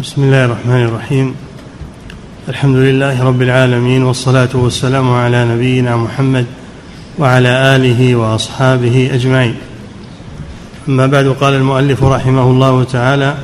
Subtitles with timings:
[0.00, 1.34] بسم الله الرحمن الرحيم.
[2.48, 6.46] الحمد لله رب العالمين والصلاة والسلام على نبينا محمد
[7.18, 9.54] وعلى آله وأصحابه أجمعين.
[10.88, 13.34] أما بعد قال المؤلف رحمه الله تعالى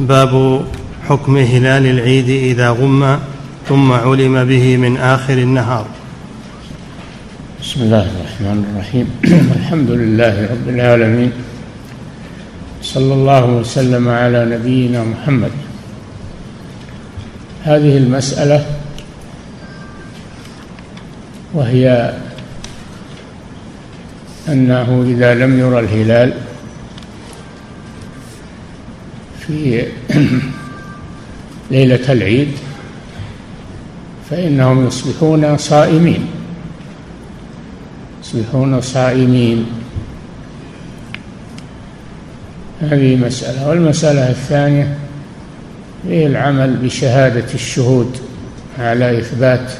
[0.00, 0.64] باب
[1.08, 3.18] حكم هلال العيد إذا غم
[3.68, 5.86] ثم علم به من آخر النهار.
[7.62, 9.06] بسم الله الرحمن الرحيم.
[9.58, 11.32] الحمد لله رب العالمين.
[12.82, 15.50] صلى الله وسلم على نبينا محمد.
[17.64, 18.66] هذه المسألة
[21.54, 22.14] وهي
[24.48, 26.34] أنه إذا لم يرى الهلال
[29.46, 29.86] في
[31.70, 32.48] ليلة العيد
[34.30, 36.26] فإنهم يصبحون صائمين.
[38.24, 39.81] يصبحون صائمين.
[42.82, 43.68] هذه مسألة.
[43.68, 44.98] والمسألة الثانية
[46.08, 48.16] هي العمل بشهادة الشهود
[48.78, 49.72] على إثبات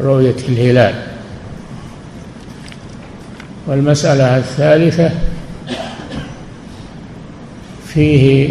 [0.00, 0.94] رؤية الهلال.
[3.66, 5.10] والمسألة الثالثة
[7.88, 8.50] فيه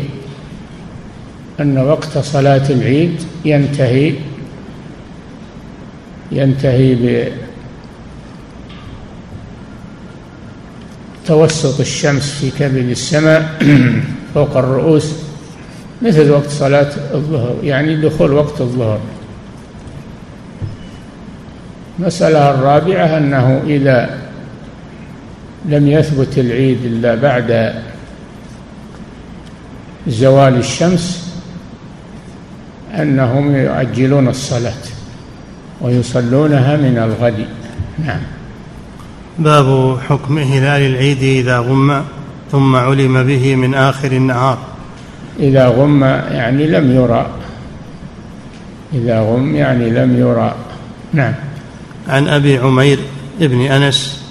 [1.59, 4.13] أن وقت صلاة العيد ينتهي
[6.31, 7.28] ينتهي
[11.23, 13.58] بتوسط الشمس في كبد السماء
[14.33, 15.14] فوق الرؤوس
[16.02, 19.00] مثل وقت صلاة الظهر يعني دخول وقت الظهر.
[22.00, 24.17] المسألة الرابعة أنه إذا
[25.66, 27.73] لم يثبت العيد إلا بعد
[30.08, 31.33] زوال الشمس
[32.95, 34.81] أنهم يؤجلون الصلاة
[35.81, 37.45] ويصلونها من الغد.
[38.06, 38.41] نعم.
[39.40, 42.02] باب حكم هلال العيد إذا غم
[42.52, 44.58] ثم علم به من آخر النهار.
[45.40, 47.28] إذا غم يعني لم يرى.
[48.94, 50.56] إذا غم يعني لم يرى.
[51.14, 51.34] نعم.
[52.08, 53.00] عن أبي عمير
[53.42, 54.22] ابن أنس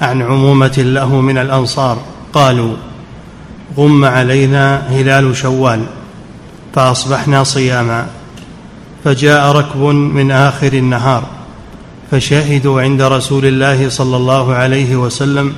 [0.00, 1.98] عن عمومة له من الأنصار
[2.32, 2.76] قالوا
[3.76, 5.80] غم علينا هلال شوال
[6.74, 8.06] فأصبحنا صياما
[9.04, 11.22] فجاء ركب من آخر النهار.
[12.10, 15.52] فشهدوا عند رسول الله صلى الله عليه وسلم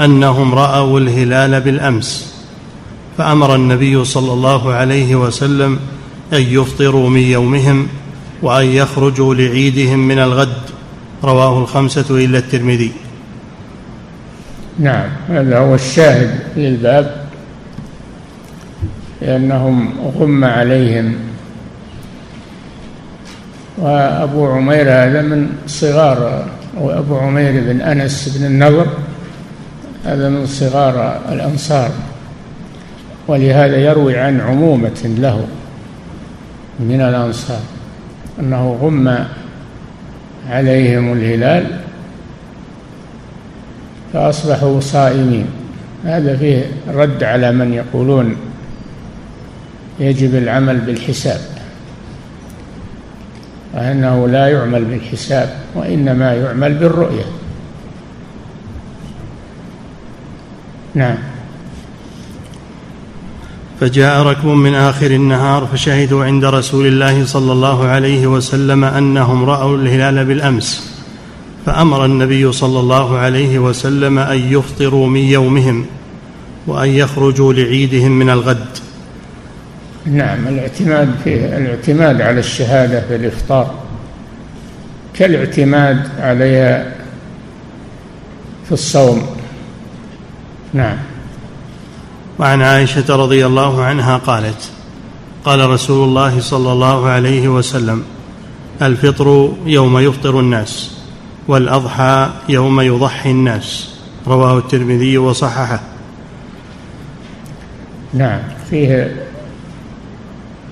[0.00, 2.34] أنهم رأوا الهلال بالأمس.
[3.18, 5.78] فأمر النبي صلى الله عليه وسلم
[6.32, 7.88] أن يفطروا من يومهم
[8.42, 10.62] وأن يخرجوا لعيدهم من الغد.
[11.24, 12.92] رواه الخمسة إلا الترمذي.
[14.78, 17.26] نعم هذا هو الشاهد للباب.
[19.22, 21.14] لأنهم غم عليهم.
[23.78, 26.44] وأبو عمير هذا من صغار
[26.80, 28.86] وأبو عمير بن أنس بن النضر
[30.04, 31.90] هذا من صغار الأنصار.
[33.28, 35.46] ولهذا يروي عن عمومة له
[36.80, 37.60] من الأنصار
[38.40, 39.18] أنه غم
[40.50, 41.66] عليهم الهلال
[44.12, 45.46] فأصبحوا صائمين.
[46.04, 48.36] هذا فيه رد على من يقولون
[50.00, 51.40] يجب العمل بالحساب.
[53.74, 57.24] وأنه لا يعمل بالحساب وإنما يعمل بالرؤية.
[60.94, 61.16] نعم.
[63.80, 69.76] فجاء ركب من آخر النهار فشهدوا عند رسول الله صلى الله عليه وسلم أنهم رأوا
[69.76, 70.94] الهلال بالأمس
[71.66, 75.86] فأمر النبي صلى الله عليه وسلم أن يفطروا من يومهم
[76.66, 78.66] وأن يخرجوا لعيدهم من الغد.
[80.06, 83.74] نعم الاعتماد في الاعتماد على الشهادة في الإفطار.
[85.14, 86.92] كالاعتماد عليها
[88.66, 89.26] في الصوم.
[90.72, 90.96] نعم.
[92.38, 94.70] وعن عائشة رضي الله عنها قالت
[95.44, 98.04] قال رسول الله صلى الله عليه وسلم
[98.82, 100.98] الفطر يوم يفطر الناس
[101.48, 103.94] والأضحى يوم يضحي الناس.
[104.26, 105.80] رواه الترمذي وصححه.
[108.14, 108.40] نعم
[108.70, 109.23] فيه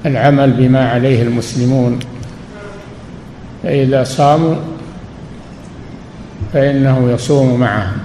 [0.06, 1.98] العمل بما عليه المسلمون.
[3.62, 4.54] فإذا صاموا
[6.52, 7.98] فإنه يصوم معهم.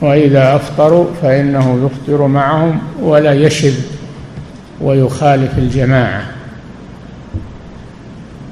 [0.00, 3.74] وإذا أفطروا فإنه يفطر معهم ولا يشذ
[4.80, 6.24] ويخالف الجماعة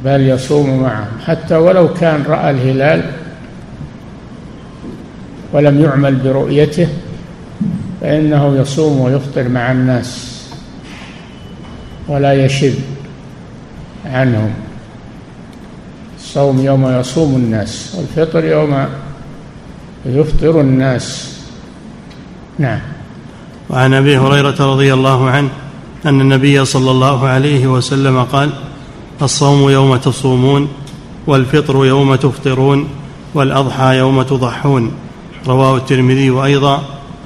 [0.04, 1.20] بل يصوم معهم.
[1.26, 3.10] حتى ولو كان رأى الهلال
[5.52, 6.88] ولم يعمل برؤيته
[8.00, 10.31] فإنه يصوم ويفطر مع الناس.
[12.12, 12.74] ولا يشذ
[14.04, 14.52] عنهم.
[16.20, 18.86] الصوم يوم يصوم الناس والفطر يوم
[20.06, 21.36] يفطر الناس.
[22.58, 22.80] نعم.
[23.70, 25.48] وعن أبي هريرة رضي الله عنه
[26.06, 28.50] أن النبي صلى الله عليه وسلم قال
[29.22, 30.68] الصوم يوم تصومون
[31.26, 32.88] والفطر يوم تفطرون
[33.34, 34.92] والأضحى يوم تضحون.
[35.46, 36.82] رواه الترمذي أيضا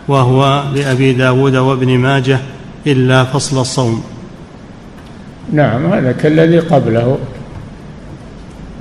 [0.08, 2.40] وهو لأبي داود وابن ماجه
[2.86, 4.15] إلا فصل الصوم.
[5.52, 7.18] نعم هذا كالذي قبله.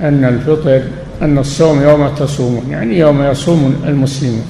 [0.00, 0.82] أن الفطر
[1.22, 4.44] أن الصوم يوم تصومون يعني يوم يصوم المسلمون.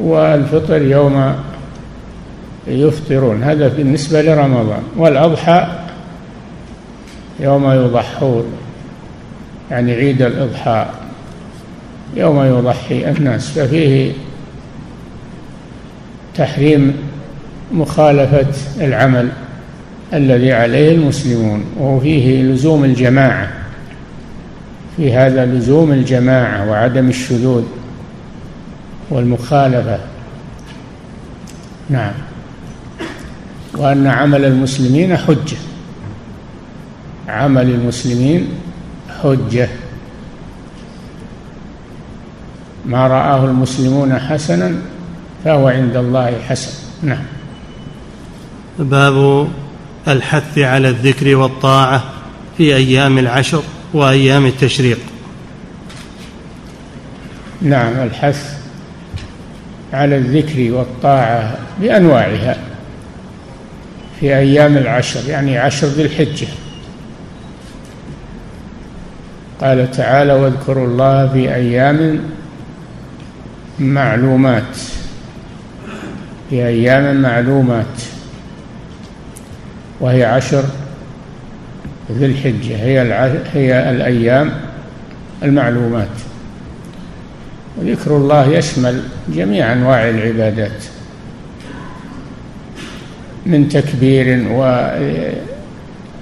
[0.00, 1.34] والفطر يوم
[2.66, 4.82] يفطرون هذا بالنسبة لرمضان.
[4.96, 5.68] والأضحى
[7.40, 8.44] يوم يضحون
[9.70, 10.86] يعني عيد الإضحى
[12.16, 13.50] يوم يضحي الناس.
[13.50, 14.12] ففيه
[16.34, 16.96] تحريم
[17.72, 18.46] مخالفة
[18.80, 19.28] العمل.
[20.12, 23.48] الذي عليه المسلمون وفيه لزوم الجماعة
[24.96, 27.64] في هذا لزوم الجماعة وعدم الشذوذ
[29.10, 29.98] والمخالفة.
[31.90, 32.12] نعم.
[33.74, 35.56] وأن عمل المسلمين حجة.
[37.28, 38.48] عمل المسلمين
[39.22, 39.68] حجة.
[42.86, 44.74] ما رآه المسلمون حسنا
[45.44, 46.72] فهو عند الله حسن.
[47.02, 47.24] نعم.
[48.78, 49.48] باب
[50.08, 52.04] الحث على الذكر والطاعة
[52.58, 53.62] في أيام العشر
[53.92, 54.98] وأيام التشريق.
[57.62, 58.58] نعم الحث
[59.92, 62.56] على الذكر والطاعة بأنواعها.
[64.20, 66.46] في أيام العشر يعني عشر ذي الحجة.
[69.60, 72.20] قال تعالى واذكروا الله في أيام
[73.78, 74.76] معلومات.
[76.50, 78.09] في أيام معلومات.
[80.00, 80.64] وهي عشر
[82.12, 82.76] ذي الحجة.
[82.76, 83.00] هي
[83.52, 84.50] هي الأيام
[85.42, 86.08] المعلومات.
[87.78, 90.84] وذكر الله يشمل جميع أنواع العبادات
[93.46, 94.46] من تكبير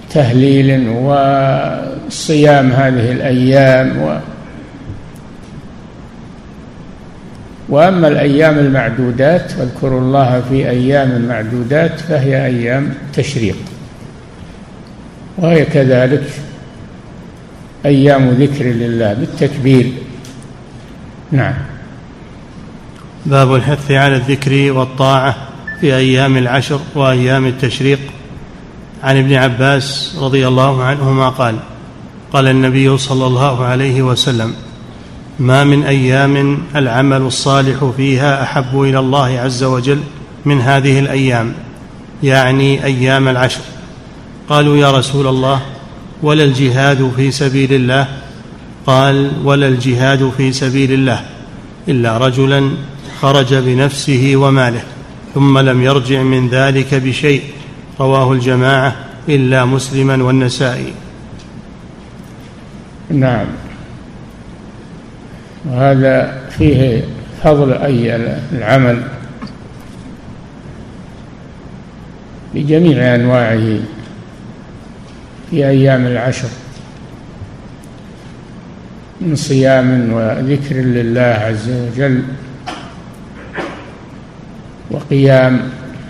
[0.08, 4.19] وتهليل وصيام هذه الأيام و
[7.69, 13.56] وأما الأيام المعدودات واذكروا الله في أيام معدودات فهي أيام تشريق.
[15.38, 16.25] وهي كذلك
[17.87, 19.93] أيام ذكر لله بالتكبير.
[21.32, 21.55] نعم.
[23.26, 25.37] باب الحث على الذكر والطاعة
[25.81, 27.99] في أيام العشر وأيام التشريق.
[29.02, 31.56] عن ابن عباس رضي الله عنهما قال
[32.32, 34.55] قال النبي صلى الله عليه وسلم
[35.38, 40.00] ما من أيام العمل الصالح فيها أحب إلى الله عز وجل
[40.44, 41.52] من هذه الأيام.
[42.23, 43.61] يعني أيام العشر.
[44.48, 45.60] قالوا يا رسول الله
[46.22, 48.08] ولا الجهاد في سبيل الله؟
[48.86, 51.20] قال ولا الجهاد في سبيل الله
[51.88, 52.70] إلا رجلا
[53.20, 54.82] خرج بنفسه وماله
[55.34, 57.42] ثم لم يرجع من ذلك بشيء
[58.00, 58.96] رواه الجماعة
[59.28, 60.92] إلا مسلما والنسائي.
[63.10, 63.46] نعم.
[65.66, 67.04] وهذا فيه
[67.44, 68.16] فضل أي
[68.52, 69.02] العمل
[72.54, 73.78] بجميع أنواعه.
[75.50, 76.48] في أيام العشر
[79.20, 82.22] من صيام وذكر لله عز وجل
[84.90, 85.60] وقيام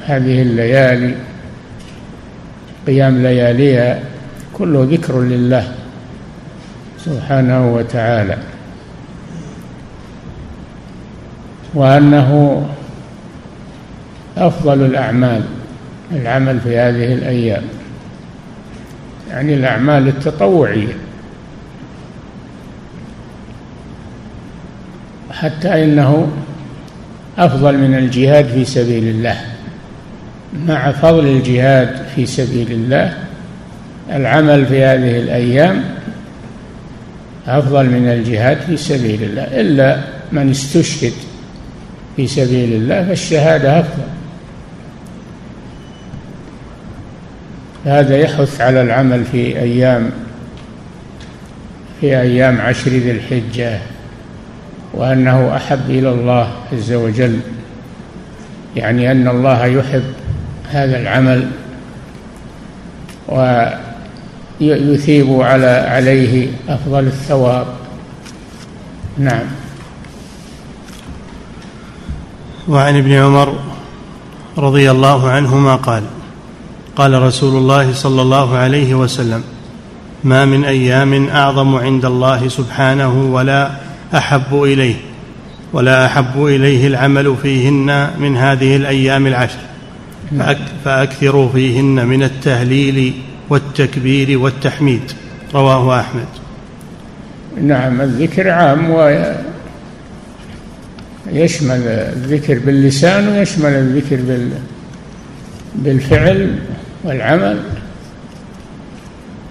[0.07, 1.15] هذه الليالي
[2.87, 4.01] قيام لياليها
[4.53, 5.75] كله ذكر لله
[7.05, 8.39] سبحانه وتعالى.
[11.75, 12.63] وأنه
[14.37, 15.43] أفضل الأعمال
[16.13, 17.78] العمل في هذه الأيام.
[19.31, 20.93] يعني الأعمال التطوعية.
[25.31, 26.29] حتى إنه
[27.39, 29.37] أفضل من الجهاد في سبيل الله.
[30.67, 33.15] مع فضل الجهاد في سبيل الله
[34.13, 35.85] العمل في هذه الأيام
[37.47, 39.43] أفضل من الجهاد في سبيل الله.
[39.43, 40.01] إلا
[40.33, 41.13] من استشهد
[42.17, 44.18] في سبيل الله فالشهادة أفضل.
[47.85, 50.11] هذا يحث على العمل في أيام
[52.01, 53.79] في أيام عشر ذي الحجة
[54.95, 57.41] وأنه أحب إلى الله عز وجل.
[58.77, 60.13] يعني أن الله يحب
[60.71, 61.51] هذا العمل
[64.61, 67.67] ويثيب على عليه أفضل الثواب.
[69.19, 69.47] نعم.
[72.69, 73.59] وعن ابن عمر
[74.59, 76.03] رضي الله عنهما قال
[76.99, 79.43] قال رسول الله صلى الله عليه وسلم
[80.25, 83.71] ما من أيام أعظم عند الله سبحانه ولا
[84.15, 84.95] أحب إليه
[85.73, 89.59] ولا أحب إليه العمل فيهن من هذه الأيام العشر
[90.85, 93.15] فأكثروا فيهن من التهليل
[93.51, 95.13] والتكبير والتحميد.
[95.55, 96.27] رواه أحمد.
[97.63, 98.91] نعم الذكر عام
[101.31, 104.19] ويشمل الذكر باللسان ويشمل الذكر
[105.75, 106.59] بالفعل.
[107.05, 107.63] والعمل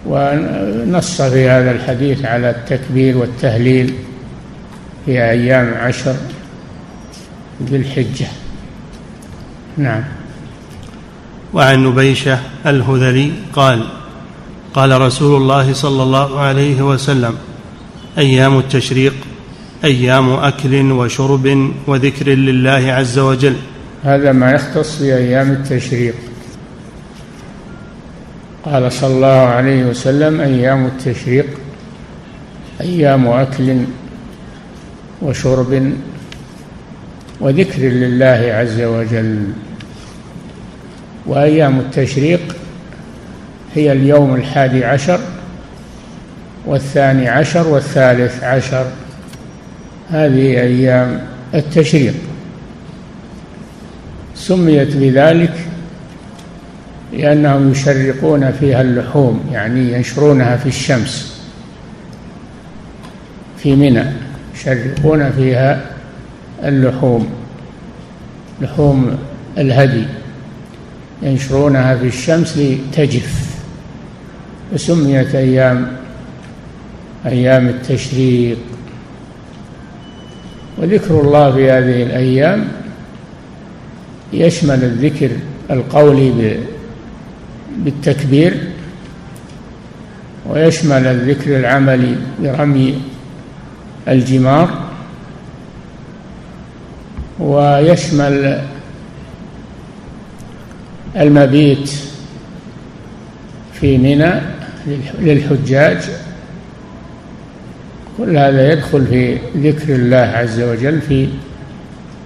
[0.06, 3.94] ونص في هذا الحديث على التكبير والتهليل
[5.06, 6.16] في أيام عشر
[7.64, 8.28] ذي الحجة.
[9.78, 10.04] نعم.
[11.54, 13.84] وعن نبيشة الهذلي قال
[14.74, 17.36] قال رسول الله صلى الله عليه وسلم
[18.18, 19.14] أيام التشريق
[19.84, 23.56] أيام أكل وشرب وذكر لله عز وجل.
[24.04, 26.16] هذا ما يختص بأيام التشريق.
[28.72, 31.46] قال صلى الله عليه وسلم أيام التشريق
[32.82, 33.78] أيام أكل
[35.22, 35.94] وشرب
[37.40, 39.48] وذكر لله عز وجل.
[41.26, 42.56] وأيام التشريق
[43.76, 45.20] هي اليوم الحادي عشر
[46.66, 48.86] والثاني عشر والثالث عشر.
[50.10, 52.16] هذه أيام التشريق.
[54.36, 55.67] سميت بذلك
[57.14, 61.42] لأنهم يشرقون فيها اللحوم يعني ينشرونها في الشمس
[63.58, 64.04] في منى
[64.56, 65.86] يشرقون فيها
[66.64, 67.30] اللحوم
[68.62, 69.18] لحوم
[69.58, 70.06] الهدي
[71.22, 73.58] ينشرونها في الشمس لتجف.
[74.74, 75.88] وسميت أيام
[77.26, 78.58] أيام التشريق.
[80.78, 82.68] وذكر الله في هذه الأيام
[84.34, 85.30] يشمل الذكر
[85.72, 86.58] القولي
[87.78, 88.54] بالتكبير
[90.46, 93.02] ويشمل الذكر العملي برمي
[94.08, 94.88] الجمار
[97.40, 98.62] ويشمل
[101.16, 101.90] المبيت
[103.74, 104.42] في منى
[105.20, 105.98] للحجاج.
[108.18, 111.28] كل هذا يدخل في ذكر الله عز وجل في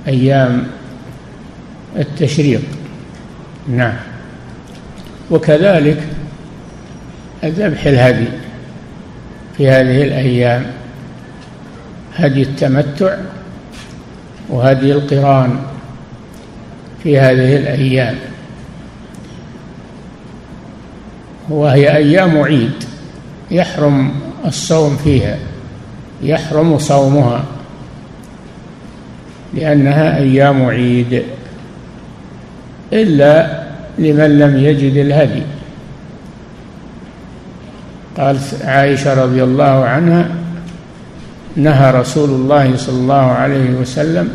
[0.07, 0.67] أيام
[1.97, 2.61] التشريق.
[3.69, 4.10] نعم.
[5.31, 6.07] وكذلك
[7.45, 8.27] ذبح الهدي
[9.57, 10.65] في هذه الأيام
[12.15, 13.17] هدي التمتع
[14.49, 15.59] وهدي القران
[17.03, 18.15] في هذه الأيام.
[21.49, 22.83] وهي أيام عيد
[23.51, 24.11] يحرم
[24.45, 25.37] الصوم فيها
[26.23, 27.45] يحرم صومها
[29.53, 31.23] لأنها أيام عيد.
[32.93, 33.60] إلا
[33.99, 35.43] لمن لم يجد الهدي.
[38.17, 40.29] قالت عائشة رضي الله عنها
[41.55, 44.29] نهى رسول الله صلى الله عليه وسلم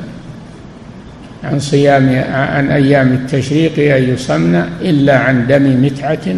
[1.45, 6.37] عن صيام عن أيام التشريق أن يصمن إلا عن دم متعة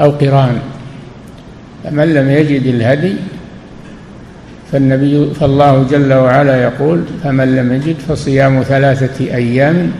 [0.00, 0.58] أو قران.
[1.84, 3.14] فمن لم يجد الهدي
[4.72, 9.92] فالنبي فالله جل وعلا يقول فمن لم يجد فصيام ثلاثة أيام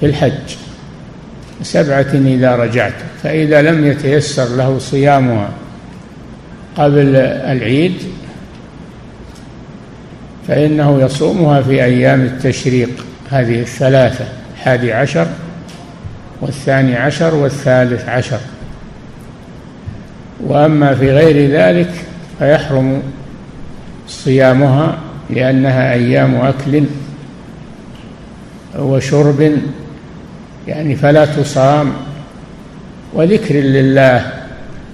[0.00, 0.56] في الحج.
[1.62, 5.50] سبعة إذا رجعت فإذا لم يتيسر له صيامها
[6.76, 7.94] قبل العيد
[10.48, 14.24] فإنه يصومها في أيام التشريق هذه الثلاثة
[14.54, 15.26] الحادي عشر
[16.40, 18.38] والثاني عشر والثالث عشر.
[20.46, 21.90] وأما في غير ذلك
[22.38, 23.02] فيحرم
[24.08, 24.98] صيامها
[25.30, 26.84] لأنها أيام أكل
[28.78, 29.52] وشرب
[30.70, 31.92] يعني فلا تصام
[33.12, 34.32] وذكر لله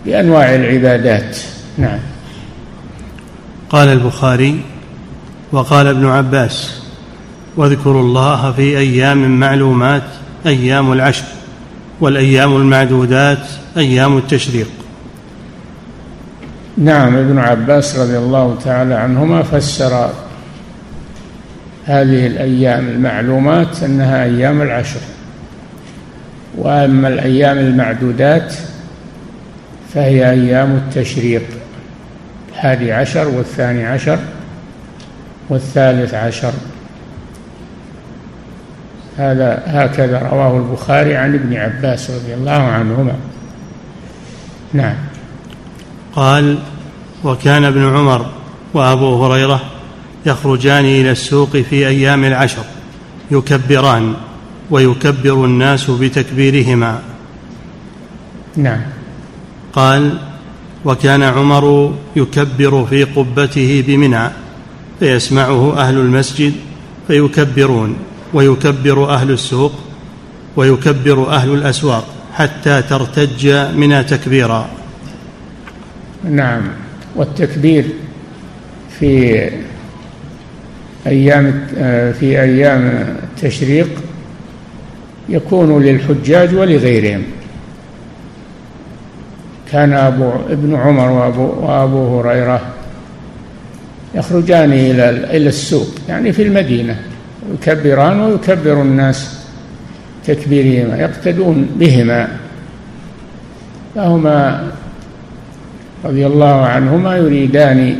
[0.06, 1.37] بأنواع العبادات.
[1.78, 1.99] نعم.
[3.71, 4.61] قال البخاري
[5.52, 6.80] وقال ابن عباس
[7.56, 10.02] واذكروا الله في أيام معلومات
[10.47, 11.25] أيام العشر
[12.00, 14.68] والأيام المعدودات أيام التشريق.
[16.78, 20.11] نعم ابن عباس رضي الله تعالى عنهما فسر
[21.85, 25.00] هذه الأيام المعلومات أنها أيام العشر.
[26.56, 28.54] وأما الأيام المعدودات
[29.94, 31.42] فهي أيام التشريق
[32.52, 34.18] الحادي عشر والثاني عشر
[35.48, 36.52] والثالث عشر.
[39.18, 43.14] هذا هكذا رواه البخاري عن ابن عباس رضي الله عنهما.
[44.72, 44.94] نعم.
[46.14, 46.58] قال
[47.25, 48.26] وكان ابن عمر
[48.75, 49.60] وأبو هريرة
[50.26, 52.64] يخرجان إلى السوق في أيام العشر
[53.30, 54.14] يكبران.
[54.70, 57.02] ويكبر الناس بتكبيرهما.
[58.56, 58.80] نعم.
[59.73, 60.18] قال
[60.85, 64.30] وكان عمر يكبر في قبته بمنى
[65.00, 66.52] فيسمعه أهل المسجد
[67.06, 67.96] فيكبرون
[68.35, 69.73] ويكبر أهل السوق
[70.56, 73.46] ويكبر أهل الأسواق حتى ترتج
[73.76, 74.68] منى تكبيرا.
[76.25, 76.62] نعم.
[77.16, 77.85] والتكبير
[78.99, 79.50] في
[81.06, 81.66] أيام
[82.20, 83.88] في أيام التشريق
[85.28, 87.23] يكون للحجاج ولغيرهم.
[89.73, 92.61] كان أبو ابن عمر وأبو, وأبو هريرة
[94.14, 96.97] يخرجان إلى إلى السوق يعني في المدينة
[97.54, 99.40] يكبران ويكبر الناس
[100.26, 102.28] تكبيرهما يقتدون بهما.
[103.95, 104.71] فهما
[106.04, 107.97] رضي الله عنهما يريدان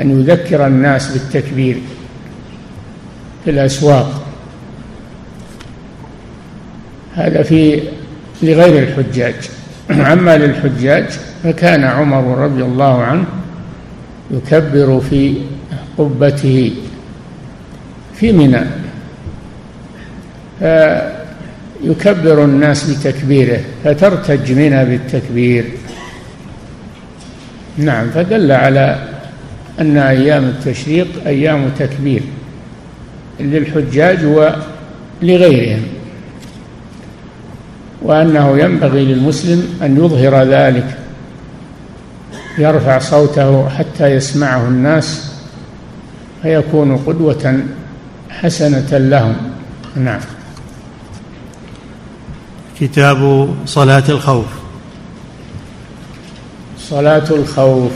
[0.00, 1.76] أن يذكر الناس بالتكبير
[3.44, 4.19] في الأسواق.
[7.14, 7.82] هذا في
[8.42, 9.34] لغير الحجاج.
[10.12, 11.04] أما للحجاج
[11.44, 13.24] فكان عمر رضي الله عنه
[14.30, 15.34] يكبر في
[15.98, 16.72] قبته
[18.14, 18.60] في منى.
[20.58, 25.64] فيكبر الناس بتكبيره فترتج منى بالتكبير.
[27.76, 29.08] نعم فدل على
[29.80, 32.22] أن أيام التشريق أيام تكبير
[33.40, 34.18] للحجاج
[35.22, 35.82] ولغيرهم.
[38.02, 40.98] وأنه ينبغي للمسلم أن يظهر ذلك
[42.58, 45.32] يرفع صوته حتى يسمعه الناس
[46.42, 47.62] فيكون قدوة
[48.30, 49.36] حسنة لهم.
[49.96, 50.20] نعم.
[52.80, 54.46] كتاب صلاة الخوف.
[56.78, 57.92] صلاة الخوف.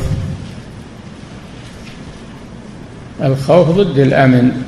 [3.22, 4.62] الخوف ضد الأمن.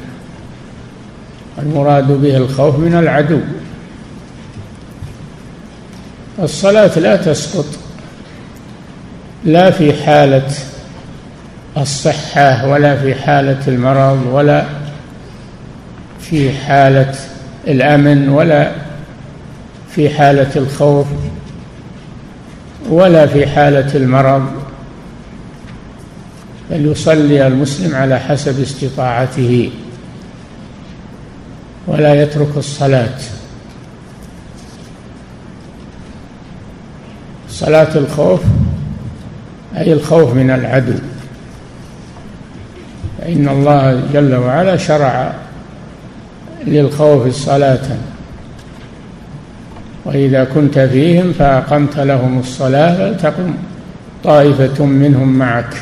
[1.58, 3.40] المراد به الخوف من العدو.
[6.42, 7.66] الصلاة لا تسقط.
[9.44, 10.48] لا في حالة
[11.76, 14.66] الصحة ولا في حالة المرض ولا
[16.20, 17.14] في حالة
[17.66, 18.72] الأمن ولا
[19.90, 21.06] في حالة الخوف
[22.88, 24.50] ولا في حالة المرض.
[26.70, 29.70] بل يصلي المسلم على حسب استطاعته
[31.86, 33.18] ولا يترك الصلاة.
[37.56, 38.40] صلاة الخوف
[39.76, 40.92] أي الخوف من العدو.
[43.18, 45.32] فإن الله جل وعلا شرع
[46.66, 47.86] للخوف صلاة
[50.04, 53.54] وإذا كنت فيهم فأقمت لهم الصلاة فلتقم
[54.24, 55.76] طائفة منهم معك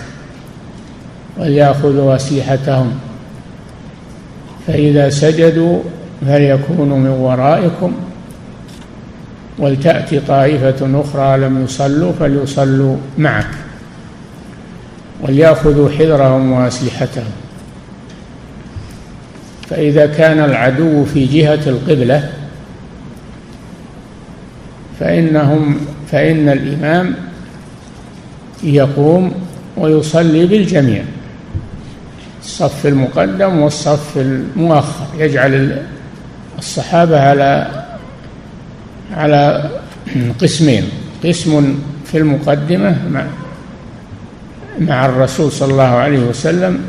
[1.39, 2.93] وليأخذوا أسلحتهم
[4.67, 5.79] فإذا سجدوا
[6.27, 7.93] فليكونوا من ورائكم.
[9.59, 13.51] ولتأتي طائفة أخرى لم يصلوا فليصلوا معك.
[15.21, 17.33] وليأخذوا حذرهم وأسلحتهم.
[19.71, 22.31] فإذا كان العدو في جهة القبلة
[25.01, 27.15] فإنهم فإن الإمام
[28.63, 29.35] يقوم
[29.77, 31.05] ويصلي بالجميع.
[32.43, 35.07] الصف المقدم والصف المؤخر.
[35.19, 35.83] يجعل
[36.59, 37.84] الصحابة على
[39.15, 39.71] على
[40.41, 40.85] قسمين.
[41.25, 43.27] قسم في المقدمة مع
[44.81, 46.85] مع الرسول صلى الله عليه وسلم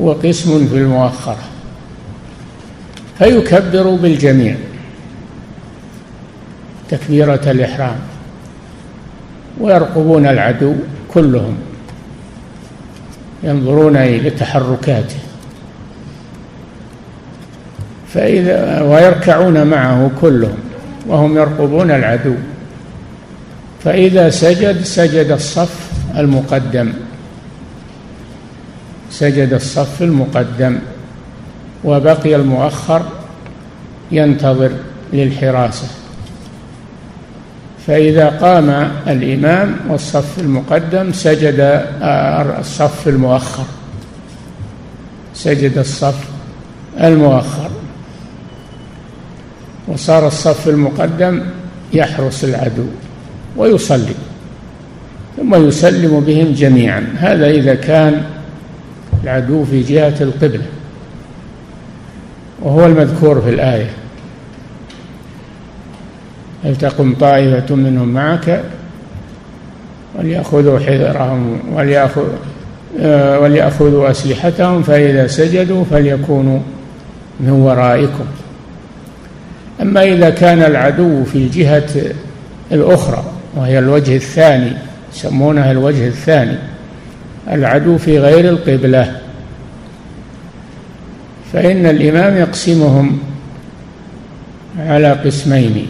[0.00, 1.38] وقسم في المؤخرة.
[3.18, 4.56] فيكبر بالجميع
[6.90, 7.98] تكبيرة الإحرام
[9.60, 10.74] ويرقبون العدو
[11.14, 11.56] كلهم
[13.42, 15.16] ينظرون إلى تحركاته.
[18.14, 20.58] فإذا ويركعون معه كلهم
[21.08, 22.34] وهم يرقبون العدو.
[23.84, 26.92] فإذا سجد سجد الصف المقدم.
[29.10, 30.78] سجد الصف المقدم.
[31.84, 33.02] وبقي المؤخر
[34.12, 34.70] ينتظر
[35.12, 35.88] للحراسة.
[37.86, 41.84] فإذا قام الإمام والصف المقدم سجد
[42.60, 43.64] الصف المؤخر.
[45.34, 46.24] سجد الصف
[47.00, 47.70] المؤخر.
[49.98, 51.42] وصار الصف المقدم
[51.92, 52.84] يحرس العدو
[53.56, 54.14] ويصلي
[55.36, 57.14] ثم يسلم بهم جميعا.
[57.16, 58.22] هذا إذا كان
[59.24, 60.62] العدو في جهة القبلة
[62.62, 63.90] وهو المذكور في الآية.
[66.64, 68.62] فلتقم طائفة منهم معك؟
[70.18, 71.58] وليأخذوا حذرهم
[73.00, 76.60] آه، وليأخذوا أسلحتهم فإذا سجدوا فليكونوا
[77.40, 78.24] من ورائكم.
[79.82, 82.14] أما إذا كان العدو في الجهة
[82.72, 83.24] الأخرى
[83.56, 84.72] وهي الوجه الثاني
[85.14, 86.56] يسمونها الوجه الثاني
[87.50, 89.20] العدو في غير القبلة
[91.52, 93.18] فإن الإمام يقسمهم
[94.78, 95.86] على قسمين.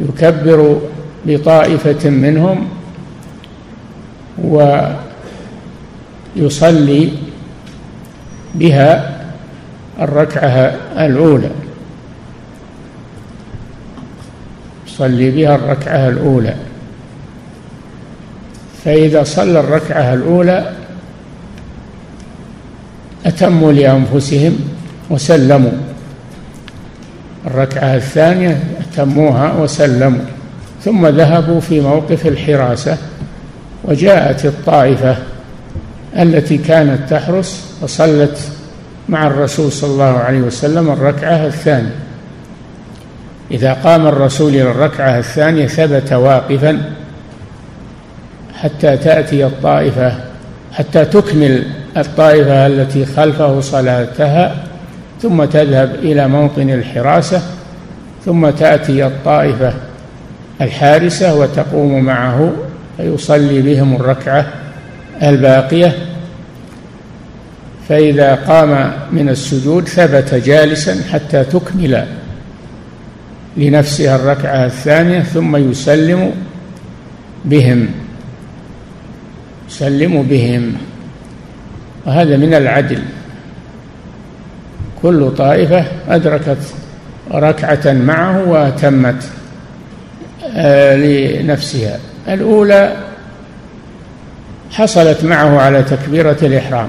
[0.00, 0.80] يكبر
[1.26, 2.68] بطائفة منهم
[6.36, 7.12] ويصلي
[8.54, 9.19] بها
[10.00, 11.50] الركعة الأولى.
[14.86, 16.54] يصلي بها الركعة الأولى.
[18.84, 20.72] فإذا صلى الركعة الأولى
[23.26, 24.58] أتموا لأنفسهم
[25.10, 25.72] وسلموا.
[27.46, 30.24] الركعة الثانية أتموها وسلموا.
[30.84, 32.98] ثم ذهبوا في موقف الحراسة
[33.84, 35.16] وجاءت الطائفة
[36.18, 38.38] التي كانت تحرس وصلت
[39.10, 41.94] مع الرسول صلى الله عليه وسلم الركعة الثانية.
[43.50, 46.92] إذا قام الرسول إلى الركعة الثانية ثبت واقفا
[48.54, 50.12] حتى تأتي الطائفة
[50.72, 51.64] حتى تكمل
[51.96, 54.56] الطائفة التي خلفه صلاتها
[55.22, 57.42] ثم تذهب إلى موطن الحراسة
[58.24, 59.72] ثم تأتي الطائفة
[60.60, 62.52] الحارسة وتقوم معه
[62.96, 64.46] فيصلي بهم الركعة
[65.22, 66.09] الباقية.
[67.90, 72.06] فإذا قام من السجود ثبت جالسا حتى تكمل
[73.56, 76.32] لنفسها الركعة الثانية ثم يسلم
[77.44, 77.88] بهم.
[79.68, 80.72] يسلم بهم.
[82.06, 83.02] وهذا من العدل.
[85.02, 86.74] كل طائفة أدركت
[87.32, 89.24] ركعة معه وأتمت
[90.56, 91.98] آه، لنفسها.
[92.28, 92.96] الأولى
[94.70, 96.88] حصلت معه على تكبيرة الإحرام.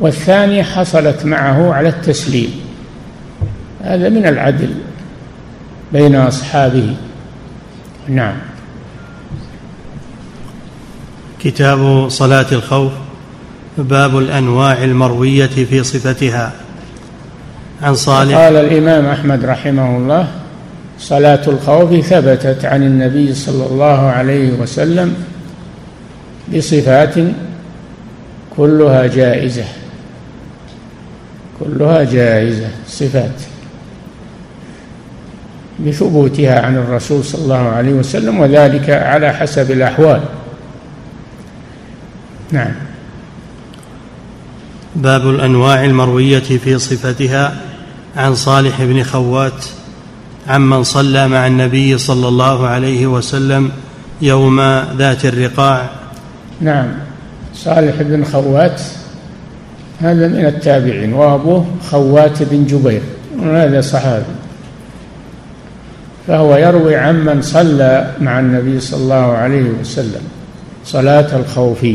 [0.00, 2.50] والثانية حصلت معه على التسليم.
[3.82, 4.74] هذا من العدل
[5.92, 6.96] بين أصحابه.
[8.08, 8.36] نعم.
[11.40, 12.92] كتاب صلاة الخوف
[13.78, 16.52] باب الأنواع المروية في صفتها.
[17.82, 20.28] عن صالح قال الإمام أحمد رحمه الله
[20.98, 25.14] صلاة الخوف ثبتت عن النبي صلى الله عليه وسلم
[26.54, 27.14] بصفات
[28.56, 29.64] كلها جائزة.
[31.60, 33.40] كلها جائزة صفات.
[35.86, 40.20] بثبوتها عن الرسول صلى الله عليه وسلم وذلك على حسب الأحوال.
[42.52, 42.72] نعم.
[44.96, 47.56] باب الأنواع المروية في صفتها
[48.16, 49.64] عن صالح بن خوات
[50.48, 53.70] عمن صلى مع النبي صلى الله عليه وسلم
[54.22, 54.60] يوم
[54.96, 55.90] ذات الرقاع.
[56.60, 56.88] نعم.
[57.54, 58.80] صالح بن خوات
[60.00, 63.00] هذا من التابعين وأبوه خوات بن جبير
[63.42, 64.24] هذا صحابي.
[66.26, 70.22] فهو يروي عمن صلى مع النبي صلى الله عليه وسلم
[70.84, 71.86] صلاة الخوف.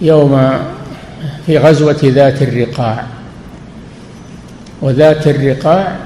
[0.00, 0.50] يوم
[1.46, 3.04] في غزوة ذات الرقاع.
[4.82, 5.96] وذات الرقاع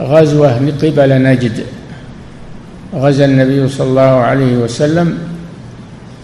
[0.00, 1.64] غزوة قبل نجد.
[2.94, 5.18] غزا النبي صلى الله عليه وسلم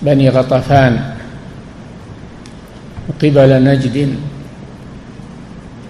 [0.03, 1.16] بني غطفان.
[3.23, 4.15] قبل نجد.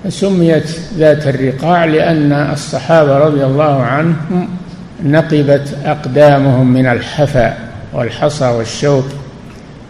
[0.09, 4.48] سميت ذات الرقاع لأن الصحابة رضي الله عنهم
[5.05, 7.57] نقبت أقدامهم من الحفا
[7.92, 9.07] والحصى والشوك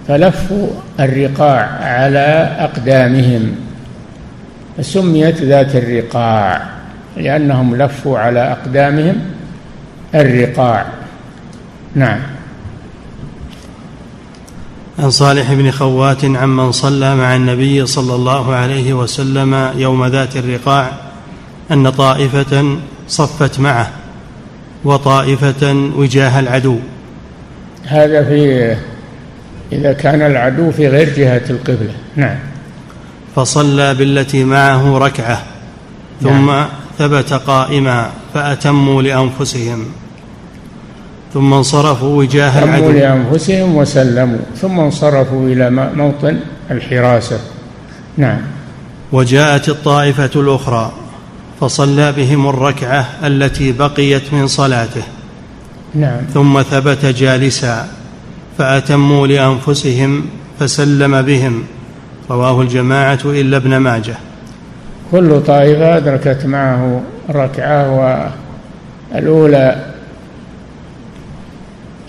[0.09, 0.69] فلفوا
[1.01, 3.55] الرقاع على أقدامهم.
[4.79, 6.63] فسميت ذات الرقاع
[7.17, 9.17] لأنهم لفوا على أقدامهم.
[10.15, 10.87] الرقاع.
[11.95, 12.36] نعم.
[14.99, 20.93] عن صالح بن خوات عمن صلى مع النبي صلى الله عليه وسلم يوم ذات الرقاع
[21.71, 22.77] أن طائفة
[23.09, 23.91] صفت معه
[24.85, 26.79] وطائفة وجاه العدو.
[27.85, 28.77] هذا في
[29.73, 31.95] إذا كان العدو في غير جهة القبلة.
[32.17, 32.39] نعم.
[33.37, 35.43] فصلى بالتي معه ركعة
[36.23, 36.67] ثم نعم.
[36.99, 39.87] ثبت قائما فأتموا لأنفسهم.
[41.35, 42.91] ثم انصرفوا وجاه العدو.
[42.91, 46.39] لأنفسهم وسلموا ثم انصرفوا إلى موطن
[46.71, 47.39] الحراسة.
[48.17, 48.39] نعم.
[49.13, 50.93] وجاءت الطائفة الأخرى
[51.61, 55.03] فصلى بهم الركعة التي بقيت من صلاته.
[55.95, 56.21] نعم.
[56.35, 57.89] ثم ثبت جالسا
[58.59, 60.25] فأتموا لأنفسهم
[60.61, 61.63] فسلم بهم.
[62.31, 64.15] رواه الجماعة إلا ابن ماجه.
[65.13, 67.91] كل طائفة أدركت معه ركعة
[69.13, 69.96] والأولى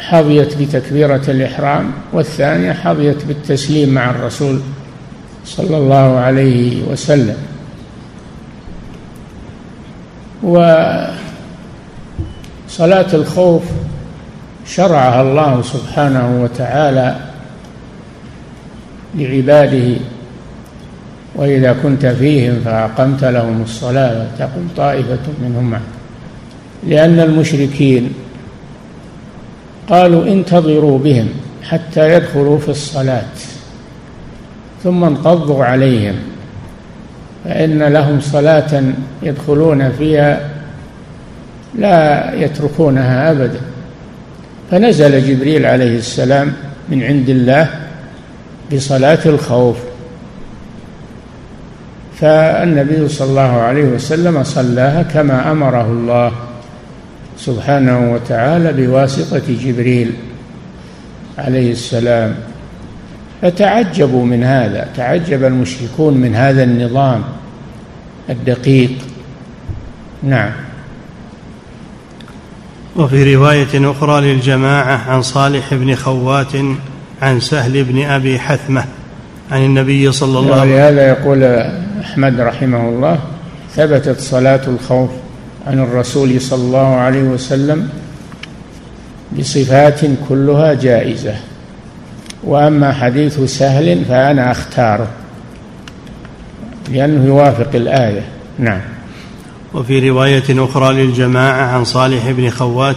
[0.09, 4.59] حظيت بتكبيرة الإحرام والثانية حظيت بالتسليم مع الرسول
[5.45, 7.37] صلى الله عليه وسلم.
[10.43, 11.15] وصلاة
[13.13, 13.63] الخوف
[14.67, 17.15] شرعها الله سبحانه وتعالى
[19.15, 19.95] لعباده
[21.35, 25.79] وإذا كنت فيهم فأقمت لهم الصلاة تقم طائفة منهم
[26.87, 28.13] لأن المشركين
[29.89, 31.29] قالوا انتظروا بهم
[31.63, 33.23] حتى يدخلوا في الصلاة.
[34.83, 36.15] ثم انقضوا عليهم
[37.43, 38.83] فإن لهم صلاة
[39.23, 40.49] يدخلون فيها
[41.75, 43.59] لا يتركونها أبدا.
[44.71, 46.53] فنزل جبريل عليه السلام
[46.89, 47.69] من عند الله
[48.73, 49.77] بصلاة الخوف.
[52.15, 56.31] فالنبي صلى الله عليه وسلم صلاها كما أمره الله.
[57.37, 60.13] سبحانه وتعالى بواسطة جبريل
[61.37, 62.35] عليه السلام.
[63.41, 67.23] فتعجبوا من هذا تعجب المشركون من هذا النظام
[68.29, 68.91] الدقيق.
[70.23, 70.51] نعم.
[72.95, 76.55] وفي رواية أخرى للجماعة عن صالح بن خوات
[77.21, 78.85] عن سهل بن أبي حثمة
[79.51, 80.73] عن النبي صلى الله عليه وسلم.
[80.73, 81.43] ولهذا يقول
[82.01, 83.19] أحمد رحمه الله
[83.75, 85.09] ثبتت صلاة الخوف
[85.67, 87.89] عن الرسول صلى الله عليه وسلم
[89.39, 89.99] بصفات
[90.29, 91.35] كلها جائزة.
[92.43, 95.07] وأما حديث سهل فأنا أختاره
[96.91, 98.21] لأنه يوافق الآية.
[98.59, 98.81] نعم.
[99.73, 102.95] وفي رواية أخرى للجماعة عن صالح بن خوات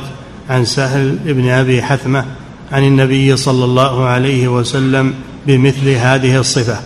[0.50, 2.24] عن سهل بن أبي حثمة
[2.72, 5.14] عن النبي صلى الله عليه وسلم
[5.46, 6.76] بمثل هذه الصفة.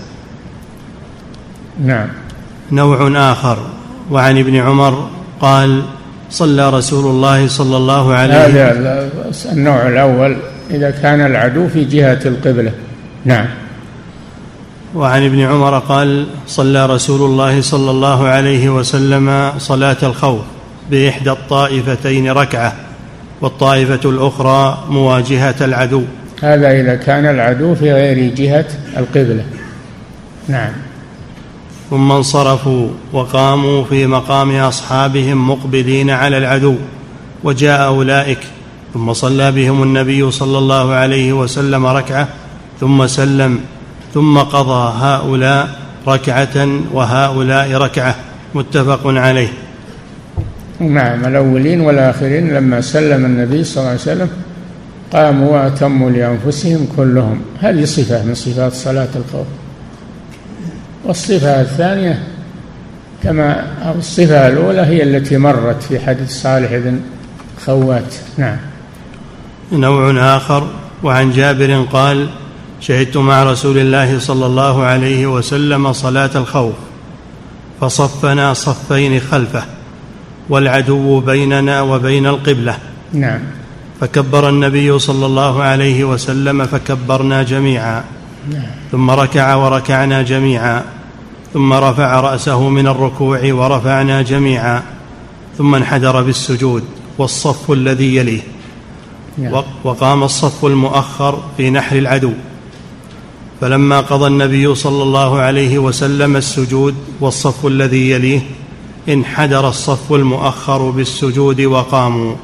[1.84, 2.08] نعم.
[2.72, 3.58] نوع آخر.
[4.10, 5.08] وعن ابن عمر
[5.44, 5.82] قال
[6.30, 9.10] صلى رسول الله صلى الله عليه هذا
[9.52, 10.36] النوع الأول
[10.70, 12.72] إذا كان العدو في جهة القبلة.
[13.24, 13.46] نعم.
[14.94, 20.40] وعن ابن عمر قال صلى رسول الله صلى الله عليه وسلم صلاة الخوف
[20.90, 22.72] بإحدى الطائفتين ركعة
[23.40, 26.02] والطائفة الأخرى مواجهة العدو.
[26.42, 29.44] هذا إذا كان العدو في غير جهة القبلة.
[30.48, 30.72] نعم.
[31.94, 36.74] ثم انصرفوا وقاموا في مقام أصحابهم مقبلين على العدو
[37.44, 38.38] وجاء أولئك
[38.94, 42.28] ثم صلى بهم النبي صلى الله عليه وسلم ركعة
[42.80, 43.60] ثم سلم
[44.14, 45.78] ثم قضى هؤلاء
[46.08, 48.14] ركعة وهؤلاء ركعة
[48.54, 49.48] متفق عليه.
[50.80, 54.28] نعم الأولين والآخرين لما سلم النبي صلى الله عليه وسلم
[55.12, 57.40] قاموا وأتموا لأنفسهم كلهم.
[57.60, 59.46] هذه صفة من صفات صلاة الخوف.
[61.04, 62.22] والصفة الثانية
[63.22, 67.00] كما أو الصفة الأولى هي التي مرت في حديث صالح بن
[67.66, 68.14] خوات.
[68.38, 68.56] نعم.
[69.72, 70.68] نوع آخر
[71.02, 72.28] وعن جابر قال
[72.80, 76.74] شهدت مع رسول الله صلى الله عليه وسلم صلاة الخوف
[77.80, 79.64] فصفنا صفين خلفه
[80.48, 82.76] والعدو بيننا وبين القبلة.
[83.12, 83.40] نعم.
[84.00, 88.04] فكبر النبي صلى الله عليه وسلم فكبرنا جميعا.
[88.92, 90.84] ثم ركع وركعنا جميعا.
[91.52, 94.82] ثم رفع رأسه من الركوع ورفعنا جميعا.
[95.58, 96.84] ثم انحدر بالسجود.
[97.18, 98.40] والصف الذي يليه.
[99.84, 102.32] وقام الصف المؤخر في نحر العدو.
[103.60, 108.40] فلما قضى النبي صلى الله عليه وسلم السجود والصف الذي يليه
[109.08, 112.34] انحدر الصف المؤخر بالسجود وقاموا.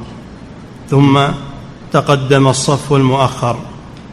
[0.89, 1.19] ثم
[1.93, 3.57] تقدم الصف المؤخر.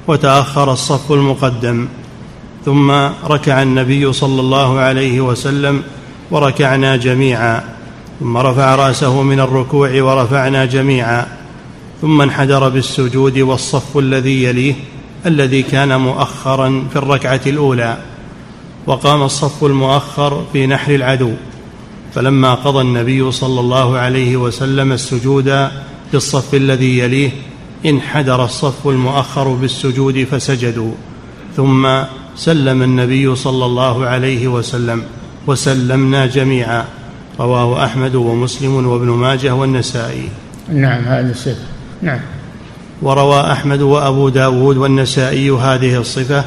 [0.08, 1.88] وتأخر الصف المقدم
[2.64, 2.90] ثم
[3.24, 5.82] ركع النبي صلى الله عليه وسلم
[6.30, 7.64] وركعنا جميعا
[8.20, 11.26] ثم رفع رأسه من الركوع ورفعنا جميعا
[12.00, 14.74] ثم انحدر بالسجود والصف الذي يليه
[15.26, 17.98] الذي كان مؤخرا في الركعة الأولى
[18.86, 21.32] وقام الصف المؤخر في نحر العدو
[22.14, 25.68] فلما قضى النبي صلى الله عليه وسلم السجود
[26.12, 27.30] بالصف الذي يليه
[27.86, 30.92] انحدر الصف المؤخر بالسجود فسجدوا.
[31.56, 31.88] ثم
[32.36, 35.02] سلم النبي صلى الله عليه وسلم
[35.46, 36.84] وسلمنا جميعا.
[37.40, 40.28] رواه أحمد ومسلم وابن ماجه والنسائي.
[40.72, 41.66] نعم هذه الصفه
[42.02, 42.20] نعم.
[43.02, 46.44] وروى أحمد وأبو داود والنسائي هذه الصفة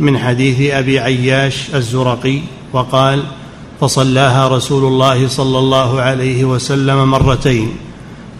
[0.00, 2.40] من حديث أبي عياش الزرقي
[2.72, 3.22] وقال
[3.80, 7.76] فصلاها رسول الله صلى الله عليه وسلم مرتين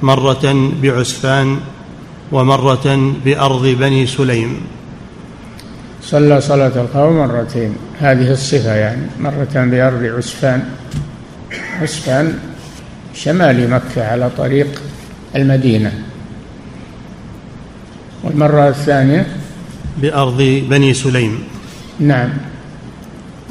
[0.02, 1.58] مرة بعسفان
[2.32, 4.60] ومرة بأرض بني سليم.
[6.02, 7.76] صلى صلاة الخوف مرتين.
[8.00, 10.62] هذه الصفة يعني مرة بأرض عسفان.
[11.82, 12.38] عسفان
[13.14, 14.82] شمال مكة على طريق
[15.36, 15.92] المدينة.
[18.24, 19.26] والمرة الثانية؟
[19.98, 21.44] بأرض بني سليم.
[22.00, 22.30] نعم.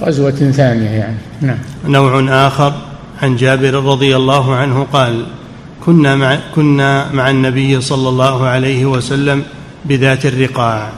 [0.01, 1.17] غزوة ثانية يعني.
[1.41, 1.57] نعم.
[1.85, 2.73] نوع آخر
[3.21, 5.25] عن جابر رضي الله عنه قال
[5.85, 9.43] كنا مع, كنا مع النبي صلى الله عليه وسلم
[9.85, 10.89] بذات الرقاع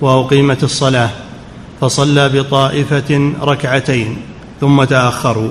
[0.00, 1.10] وأقيمت الصلاة
[1.80, 4.16] فصلى بطائفة ركعتين
[4.60, 5.50] ثم تأخروا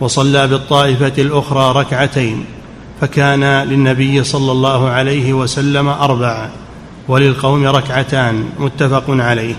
[0.00, 2.44] وصلى بالطائفة الأخرى ركعتين
[3.00, 6.48] فكان للنبي صلى الله عليه وسلم أربع
[7.08, 9.54] وللقوم ركعتان متفق عليه.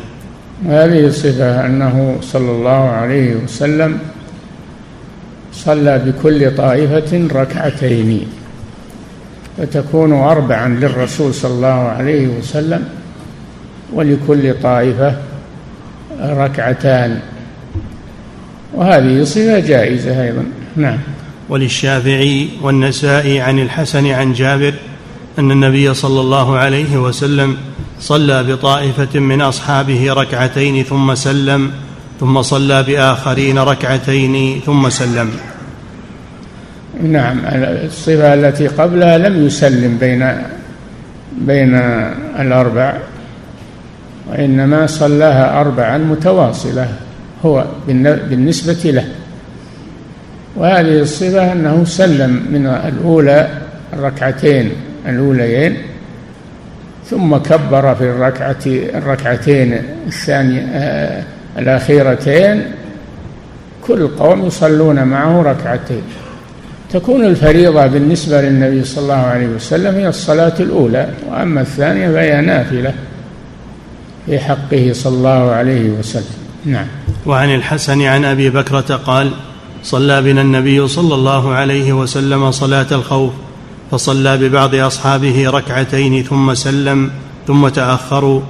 [0.65, 3.99] هذه الصفة أنه صلى الله عليه وسلم
[5.53, 8.40] صلى بكل طائفة ركعتين.
[9.57, 12.89] فتكون اربعا للرسول صلى الله عليه وسلم
[13.93, 15.15] ولكل طائفة
[16.21, 17.19] ركعتان.
[18.73, 20.45] وهذه صفة جائزة أيضا.
[20.75, 20.97] نعم.
[21.49, 24.73] وللشافعي والنسائي عن الحسن عن جابر
[25.39, 27.57] أن النبي صلى الله عليه وسلم
[27.99, 31.71] صلى بطائفة من أصحابه ركعتين ثم سلم
[32.19, 35.31] ثم صلى بآخرين ركعتين ثم سلم.
[37.03, 37.39] نعم
[37.85, 40.33] الصفة التي قبلها لم يسلم بين
[41.37, 41.75] بين
[42.39, 42.93] الأربع
[44.29, 46.87] وإنما صلاها اربعا متواصلة
[47.45, 47.65] هو
[48.29, 49.05] بالنسبة له.
[50.55, 53.47] وهذه الصفة أنه سلم من الأولى
[53.93, 54.71] الركعتين
[55.07, 55.77] الأوليين
[57.05, 61.23] ثم كبر في الركعة الركعتين الثانية آه
[61.59, 62.63] الأخيرتين.
[63.87, 66.01] كل قوم يصلون معه ركعتين.
[66.93, 72.93] تكون الفريضة بالنسبة للنبي صلى الله عليه وسلم هي الصلاة الأولى وأما الثانية فهي نافلة
[74.25, 76.23] في حقه صلى الله عليه وسلم.
[76.65, 76.85] نعم.
[77.25, 79.31] وعن الحسن عن أبي بكرة قال
[79.83, 83.33] صلى بنا النبي صلى الله عليه وسلم صلاة الخوف
[83.91, 87.11] فصلى ببعض أصحابه ركعتين ثم سلم
[87.47, 88.41] ثم تأخروا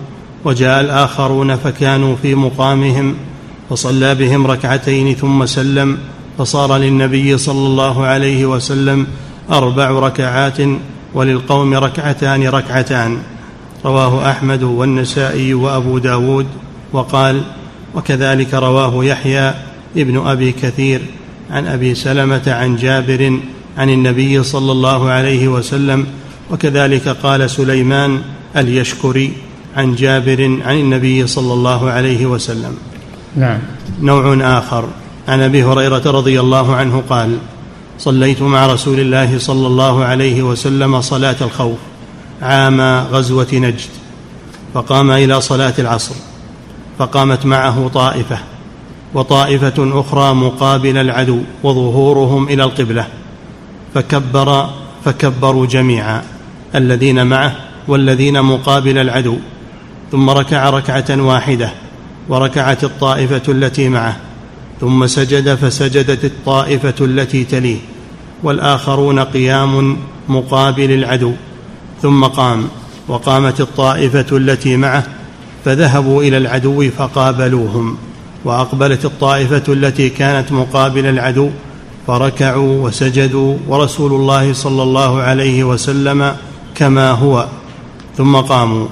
[0.46, 3.16] وجاء الآخرون فكانوا في مقامهم
[3.70, 5.98] فصلى بهم ركعتين ثم سلم
[6.42, 9.08] فصار للنبي صلى الله عليه وسلم
[9.52, 10.58] أربع ركعات
[11.14, 13.18] وللقوم ركعتان ركعتان.
[13.86, 16.46] رواه أحمد والنسائي وأبو داود
[16.94, 17.42] وقال
[17.96, 19.54] وكذلك رواه يحيى
[19.98, 21.02] ابن أبي كثير
[21.52, 23.40] عن أبي سلمة عن جابر
[23.78, 26.08] عن النبي صلى الله عليه وسلم
[26.52, 28.22] وكذلك قال سليمان
[28.58, 29.34] اليشكري
[29.78, 32.78] عن جابر عن النبي صلى الله عليه وسلم.
[33.36, 33.60] نعم.
[34.02, 34.90] نوع آخر.
[35.32, 37.38] عن أبي هريرة رضي الله عنه قال
[37.98, 41.78] صليت مع رسول الله صلى الله عليه وسلم صلاة الخوف
[42.42, 43.90] عام غزوة نجد
[44.74, 46.16] فقام إلى صلاة العصر
[47.00, 48.38] فقامت معه طائفة
[49.14, 53.08] وطائفة أخرى مقابل العدو وظهورهم إلى القبلة
[53.94, 54.70] فكبر
[55.06, 56.24] فكبروا جميعا
[56.76, 57.56] الذين معه
[57.88, 59.38] والذين مقابل العدو
[60.12, 61.72] ثم ركع ركعة واحدة
[62.30, 64.31] وركعت الطائفة التي معه
[64.82, 67.78] ثم سجد فسجدت الطائفة التي تليه
[68.44, 69.98] والآخرون قيام
[70.30, 71.34] مقابل العدو.
[72.02, 72.68] ثم قام
[73.08, 75.04] وقامت الطائفة التي معه
[75.66, 77.98] فذهبوا إلى العدو فقابلوهم.
[78.46, 81.50] وأقبلت الطائفة التي كانت مقابل العدو
[82.08, 86.36] فركعوا وسجدوا ورسول الله صلى الله عليه وسلم
[86.76, 87.48] كما هو.
[88.18, 88.88] ثم قاموا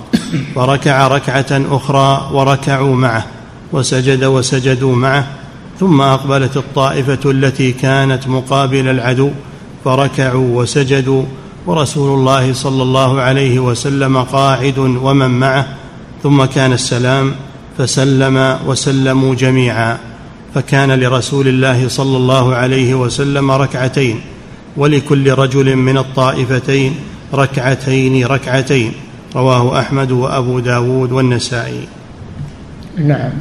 [0.55, 3.25] فركع ركعة أخرى وركعوا معه
[3.71, 5.38] وسجد وسجدوا معه
[5.79, 9.31] ثم أقبلت الطائفة التي كانت مقابل العدو
[9.85, 11.23] فركعوا وسجدوا
[11.65, 15.67] ورسول الله صلى الله عليه وسلم قاعد ومن معه
[16.23, 17.35] ثم كان السلام
[17.77, 19.97] فسلم وسلموا جميعا.
[20.55, 24.21] فكان لرسول الله صلى الله عليه وسلم ركعتين
[24.77, 26.95] ولكل رجل من الطائفتين
[27.33, 28.93] ركعتين ركعتين.
[29.35, 31.87] رواه أحمد وأبو داود والنسائي.
[32.97, 33.31] نعم.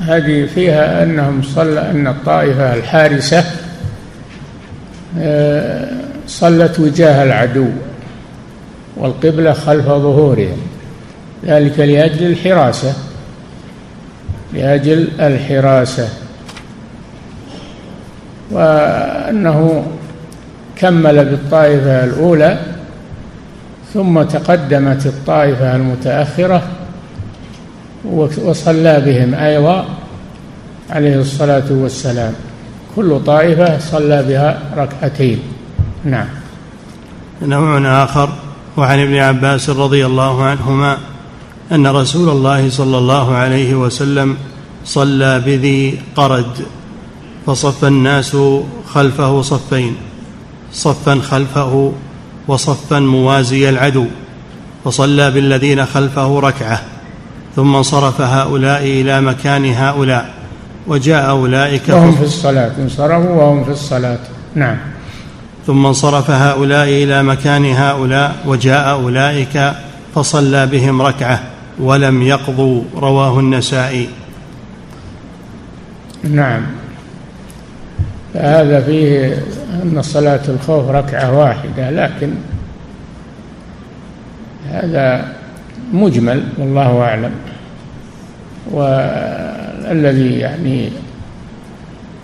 [0.00, 3.44] هذه فيها أنهم صلى أن الطائفة الحارسة
[5.18, 5.88] آه،
[6.26, 7.68] صلت وجاه العدو
[8.96, 10.58] والقبلة خلف ظهورهم.
[11.46, 12.94] ذلك لأجل الحراسة
[14.54, 16.08] لأجل الحراسة.
[18.50, 19.86] وأنه
[20.76, 22.58] كمل بالطائفة الأولى
[23.94, 26.62] ثم تقدمت الطائفة المتأخرة
[28.12, 29.34] وصلى بهم.
[29.34, 29.86] أيضا
[30.90, 32.34] عليه الصلاة والسلام.
[32.96, 35.38] كل طائفة صلى بها ركعتين.
[36.04, 36.26] نعم.
[37.42, 38.28] نوع آخر
[38.76, 40.98] وعن ابن عباس رضي الله عنهما
[41.72, 44.36] أن رسول الله صلى الله عليه وسلم
[44.84, 46.66] صلى بذي قرد
[47.46, 48.36] فصف الناس
[48.88, 49.96] خلفه صفين.
[50.72, 51.92] صفا خلفه
[52.48, 54.06] وصفا موازي العدو
[54.84, 56.80] فصلى بالذين خلفه ركعة.
[57.56, 60.30] ثم انصرف هؤلاء إلى مكان هؤلاء
[60.86, 64.18] وجاء أولئك وهم في الصلاة انصرفوا وهم في الصلاة.
[64.54, 64.76] نعم.
[65.66, 69.72] ثم انصرف هؤلاء إلى مكان هؤلاء وجاء أولئك
[70.14, 71.42] فصلى بهم ركعة
[71.78, 74.08] ولم يقضوا رواه النسائي.
[76.24, 76.62] نعم.
[78.34, 79.42] فهذا فيه
[79.82, 82.34] أن صلاة الخوف ركعة واحدة لكن
[84.70, 85.35] هذا
[85.92, 87.32] مجمل والله أعلم.
[88.72, 90.90] والذي يعني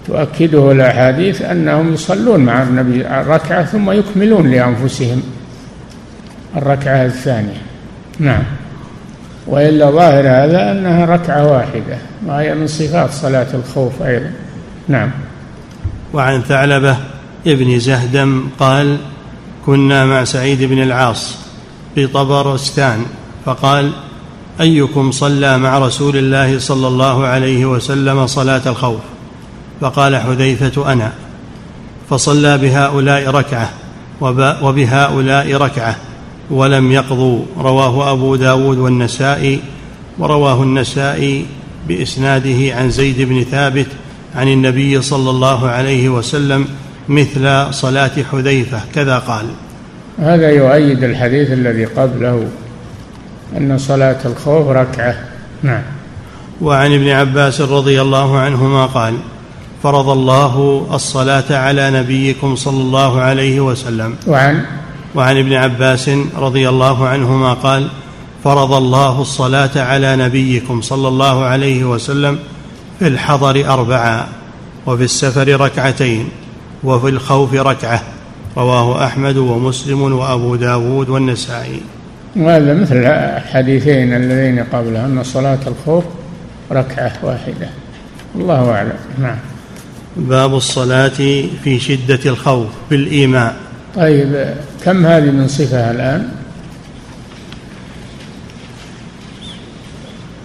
[0.07, 5.23] تؤكده الأحاديث أنهم يصلون مع النبي الركعة ثم يكملون لأنفسهم
[6.57, 7.63] الركعة الثانية.
[8.19, 8.43] نعم.
[9.47, 14.31] وإلا ظاهر هذا أنها ركعة واحدة وهي من صفات صلاة الخوف أيضا.
[14.89, 15.11] نعم.
[16.15, 16.97] وعن ثعلبة
[17.47, 18.99] ابن زهدم قال
[19.67, 21.37] كنا مع سعيد بن العاص
[21.97, 23.05] بطبرستان
[23.45, 23.93] فقال
[24.61, 29.01] أيكم صلى مع رسول الله صلى الله عليه وسلم صلاة الخوف؟
[29.81, 31.13] فقال حذيفة أنا.
[32.11, 33.71] فصلى بهؤلاء ركعة
[34.63, 35.97] وبهؤلاء ركعة
[36.51, 37.45] ولم يقضوا.
[37.59, 39.61] رواه أبو داود والنسائي
[40.19, 41.47] ورواه النسائي
[41.89, 43.87] بإسناده عن زيد بن ثابت
[44.37, 46.69] عن النبي صلى الله عليه وسلم
[47.09, 49.45] مثل صلاة حذيفة كذا قال.
[50.19, 52.49] هذا يؤيد الحديث الذي قبله
[53.57, 55.15] أن صلاة الخوف ركعة.
[55.63, 55.83] نعم.
[56.61, 59.15] وعن ابن عباس رضي الله عنهما قال
[59.83, 64.15] فرض الله الصلاة على نبيكم صلى الله عليه وسلم.
[64.27, 64.65] وعن؟
[65.15, 67.89] وعن ابن عباس رضي الله عنهما قال
[68.45, 72.39] فرض الله الصلاة على نبيكم صلى الله عليه وسلم
[72.99, 74.27] في الحضر أربعا
[74.87, 76.29] وفي السفر ركعتين
[76.85, 78.03] وفي الخوف ركعة.
[78.57, 81.81] رواه أحمد ومسلم وأبو داود والنسائي.
[82.37, 86.05] وهذا مثل الحديثين اللذين قبله أن صلاة الخوف
[86.73, 87.69] ركعة واحدة.
[88.35, 88.99] الله أعلم.
[89.19, 89.37] نعم.
[90.17, 91.09] باب الصلاة
[91.65, 93.57] في شدة الخوف بالإيماء.
[93.97, 94.55] طيب
[94.85, 96.29] كم هذه من صفة الآن؟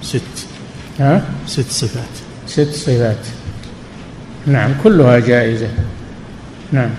[0.01, 0.21] ست.
[0.99, 2.13] ها؟ ست صفات.
[2.47, 3.25] ست صفات.
[4.45, 5.67] نعم كلها جائزة.
[6.71, 6.89] نعم.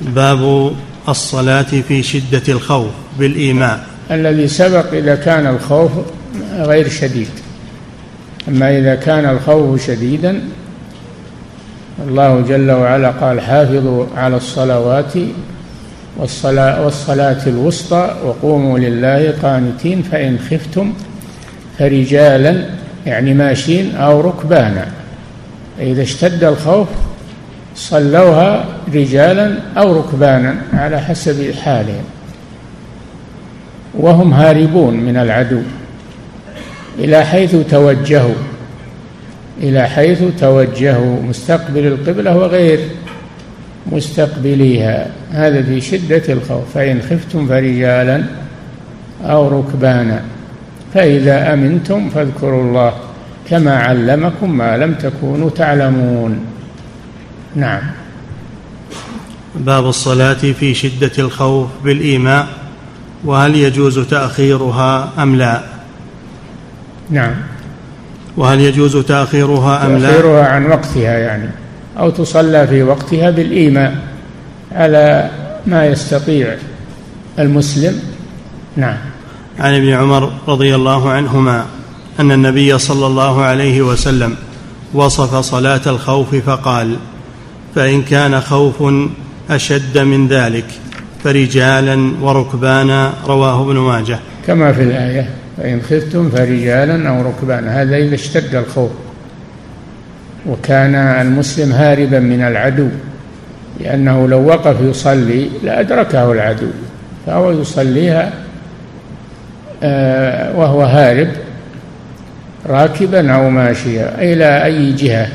[0.00, 0.72] باب
[1.08, 3.05] الصلاة في شدة الخوف.
[3.18, 5.90] بالإيماء الذي سبق إذا كان الخوف
[6.58, 7.28] غير شديد.
[8.48, 10.40] أما إذا كان الخوف شديدا
[12.08, 15.12] الله جل وعلا قال حافظوا على الصلوات
[16.16, 20.92] والصلاة, والصلاة الوسطى وقوموا لله قانتين فإن خفتم
[21.78, 22.64] فرجالا
[23.06, 24.86] يعني ماشين أو ركبانا.
[25.80, 26.88] إذا اشتد الخوف
[27.74, 28.64] صلوها
[28.94, 32.04] رجالا أو ركبانا على حسب حالهم.
[33.96, 35.62] وهم هاربون من العدو.
[36.98, 38.34] إلى حيث توجهوا.
[39.62, 41.22] إلى حيث توجهوا.
[41.22, 42.80] مستقبل القبلة وغير
[43.92, 45.10] مستقبليها.
[45.32, 46.74] هذا في شدة الخوف.
[46.74, 48.24] فإن خفتم فرجالا
[49.24, 50.22] أو ركبانا
[50.94, 52.92] فإذا أمنتم فاذكروا الله
[53.50, 56.40] كما علمكم ما لم تكونوا تعلمون.
[57.56, 57.82] نعم.
[59.54, 62.65] باب الصلاة في شدة الخوف بالإيماء.
[63.26, 65.60] وهل يجوز تأخيرها أم لا؟
[67.10, 67.34] نعم.
[68.36, 71.50] وهل يجوز تأخيرها أم لا؟ تأخيرها عن وقتها يعني
[71.98, 73.96] أو تصلى في وقتها بالإيماء
[74.72, 75.30] على
[75.66, 76.56] ما يستطيع
[77.38, 78.00] المسلم؟
[78.76, 78.96] نعم.
[79.58, 81.66] عن ابن عمر رضي الله عنهما
[82.20, 84.36] أن النبي صلى الله عليه وسلم
[84.94, 86.96] وصف صلاة الخوف فقال
[87.74, 88.82] فإن كان خوف
[89.50, 90.64] أشد من ذلك
[91.26, 94.18] فرجالا وركبانا رواه ابن ماجه.
[94.46, 97.82] كما في الآية فإن خفتم فرجالا أو ركبانا.
[97.82, 98.90] هذا إذا اشتد الخوف.
[100.46, 102.88] وكان المسلم هاربا من العدو
[103.80, 106.70] لأنه لو وقف يصلي لأدركه العدو.
[107.26, 108.32] فهو يصليها
[109.82, 111.28] آه، وهو هارب
[112.66, 115.28] راكبا أو ماشيا إلى أي جهة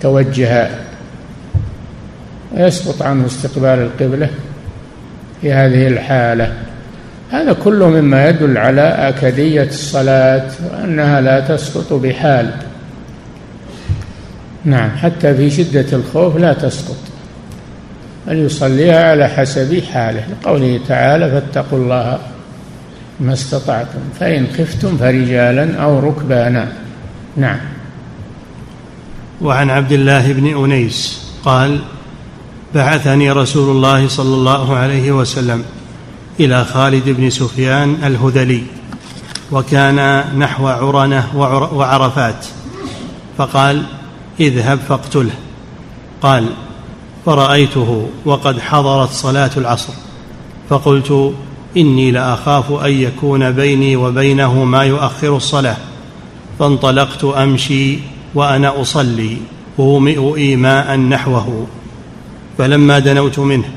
[0.00, 0.68] توجه.
[2.54, 4.30] يسقط عنه استقبال القبلة.
[5.42, 6.52] في هذه الحالة.
[7.30, 12.50] هذا كله مما يدل على أكدية الصلاة وأنها لا تسقط بحال.
[14.64, 16.96] نعم حتى في شدة الخوف لا تسقط.
[18.26, 20.24] بل يصليها على حسب حاله.
[20.30, 22.18] لقوله تعالى فاتقوا الله
[23.20, 26.68] ما استطعتم فإن خفتم فرجالا أو ركبانا.
[27.36, 27.58] نعم.
[29.40, 31.80] وعن عبد الله بن أنيس قال
[32.74, 35.64] بعثني رسول الله صلى الله عليه وسلم
[36.40, 38.62] إلى خالد بن سفيان الهذلي
[39.52, 41.28] وكان نحو عرنة
[41.74, 42.46] وعرفات
[43.38, 43.82] فقال
[44.40, 45.34] اذهب فاقتله.
[46.22, 46.46] قال
[47.26, 49.92] فرأيته وقد حضرت صلاة العصر.
[50.70, 51.34] فقلت
[51.76, 55.76] إني لأخاف أن يكون بيني وبينه ما يؤخر الصلاة.
[56.58, 57.98] فانطلقت أمشي
[58.34, 59.36] وأنا أصلي
[59.78, 61.66] أومئ إيماء نحوه.
[62.58, 63.68] فلما دنوت منه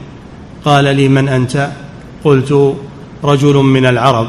[0.66, 1.70] قال لي من أنت؟
[2.24, 2.76] قلت
[3.24, 4.28] رجل من العرب.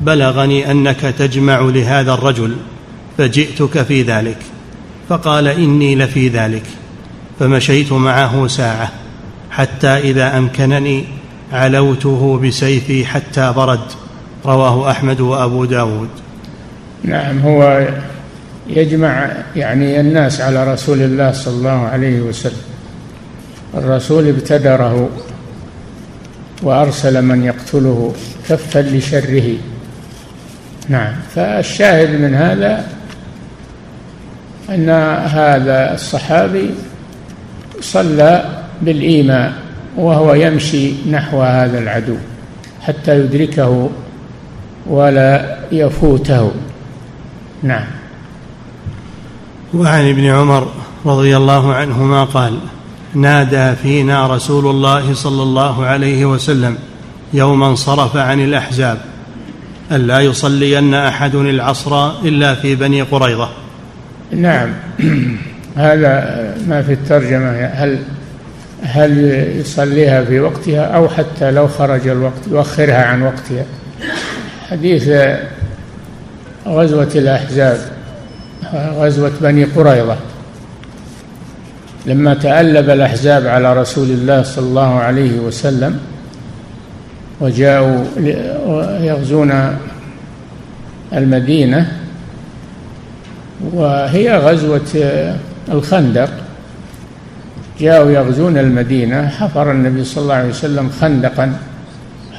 [0.00, 2.56] بلغني أنك تجمع لهذا الرجل
[3.18, 4.38] فجئتك في ذلك.
[5.08, 6.62] فقال إني لفي ذلك.
[7.38, 8.92] فمشيت معه ساعة
[9.50, 11.04] حتى إذا أمكنني
[11.52, 13.88] علوته بسيفي حتى برد.
[14.46, 16.08] رواه أحمد وأبو داود.
[17.04, 17.88] نعم هو
[18.66, 22.69] يجمع يعني الناس على رسول الله صلى الله عليه وسلم.
[23.74, 25.08] الرسول ابتدره
[26.62, 28.14] وأرسل من يقتله
[28.48, 29.56] كفا لشره.
[30.88, 31.12] نعم.
[31.34, 32.86] فالشاهد من هذا
[34.70, 34.90] أن
[35.28, 36.70] هذا الصحابي
[37.80, 39.52] صلى بالايماء
[39.96, 42.16] وهو يمشي نحو هذا العدو
[42.80, 43.90] حتى يدركه
[44.86, 46.50] ولا يفوته.
[47.62, 47.86] نعم.
[49.74, 50.68] وعن ابن عمر
[51.06, 52.58] رضي الله عنهما قال
[53.14, 56.78] نادى فينا رسول الله صلى الله عليه وسلم
[57.32, 58.98] يوم انصرف عن الأحزاب
[59.92, 63.48] الا يصلين أحد العصر إلا في بني قريظة.
[64.30, 64.70] نعم.
[65.76, 67.64] هذا ما في الترجمة.
[67.64, 67.98] هل
[68.82, 69.18] هل
[69.60, 73.64] يصليها في وقتها أو حتى لو خرج الوقت يؤخرها عن وقتها؟
[74.70, 75.10] حديث
[76.66, 77.78] غزوة الأحزاب
[78.74, 80.16] غزوة بني قريظة.
[82.06, 86.00] لما تألب الأحزاب على رسول الله صلى الله عليه وسلم
[87.40, 88.04] وجاءوا
[89.00, 89.76] يغزون
[91.12, 91.92] المدينة
[93.72, 95.24] وهي غزوة
[95.72, 96.30] الخندق.
[97.80, 101.52] جاءوا يغزون المدينة حفر النبي صلى الله عليه وسلم خندقا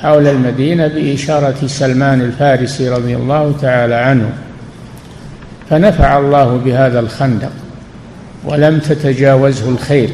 [0.02, 4.30] حول المدينة بإشارة سلمان الفارسي رضي الله تعالى عنه.
[5.70, 7.52] فنفع الله بهذا الخندق.
[8.46, 10.12] ولم تتجاوزه الخيل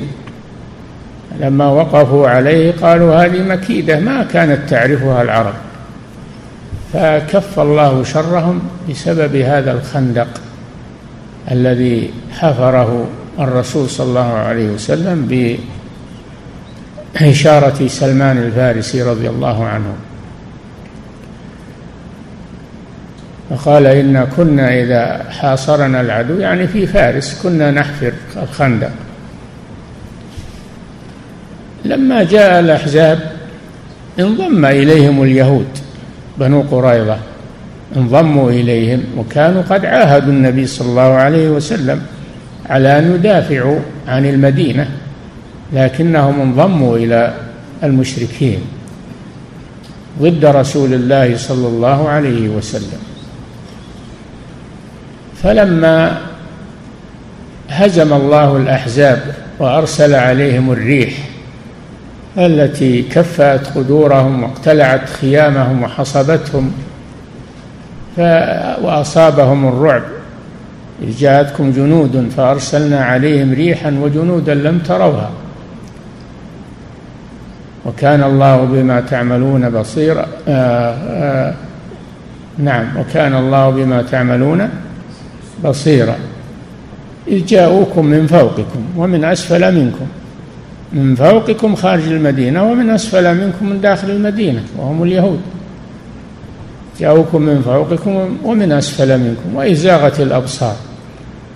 [1.40, 5.54] لما وقفوا عليه قالوا هذه مكيدة ما كانت تعرفها العرب.
[6.94, 10.28] فكف الله شرهم بسبب هذا الخندق
[11.52, 13.08] الذي حفره
[13.40, 15.58] الرسول صلى الله عليه وسلم
[17.20, 19.94] بإشارة سلمان الفارسي رضي الله عنه.
[23.50, 28.92] فقال إن كنا إذا حاصرنا العدو يعني في فارس كنا نحفر الخندق.
[31.86, 33.32] لما جاء الأحزاب
[34.20, 35.68] انضم إليهم اليهود
[36.38, 37.18] بنو قريظة.
[37.98, 42.02] انضموا إليهم وكانوا قد عاهدوا النبي صلى الله عليه وسلم
[42.70, 44.90] على أن يدافعوا عن المدينة
[45.74, 47.34] لكنهم انضموا إلى
[47.84, 48.60] المشركين
[50.22, 53.07] ضد رسول الله صلى الله عليه وسلم.
[55.44, 56.18] فلما
[57.70, 59.22] هزم الله الأحزاب
[59.60, 61.14] وأرسل عليهم الريح
[62.38, 66.72] التي كفأت قدورهم واقتلعت خيامهم وحصبتهم
[68.82, 70.04] وأصابهم الرعب.
[71.04, 75.30] إذ جاءتكم جنود فأرسلنا عليهم ريحا وجنودا لم تروها.
[77.86, 80.26] وكان الله بما تعملون بصيرا.
[80.48, 81.54] آه آه
[82.58, 84.70] نعم وكان الله بما تعملون
[85.66, 86.16] بصيرا
[87.28, 90.06] إذ جاءوكم من فوقكم ومن أسفل منكم.
[90.94, 95.40] من فوقكم خارج المدينة ومن أسفل منكم من داخل المدينة وهم اليهود.
[97.00, 99.56] جاءوكم من فوقكم ومن أسفل منكم.
[99.56, 100.76] وإذ زاغت الأبصار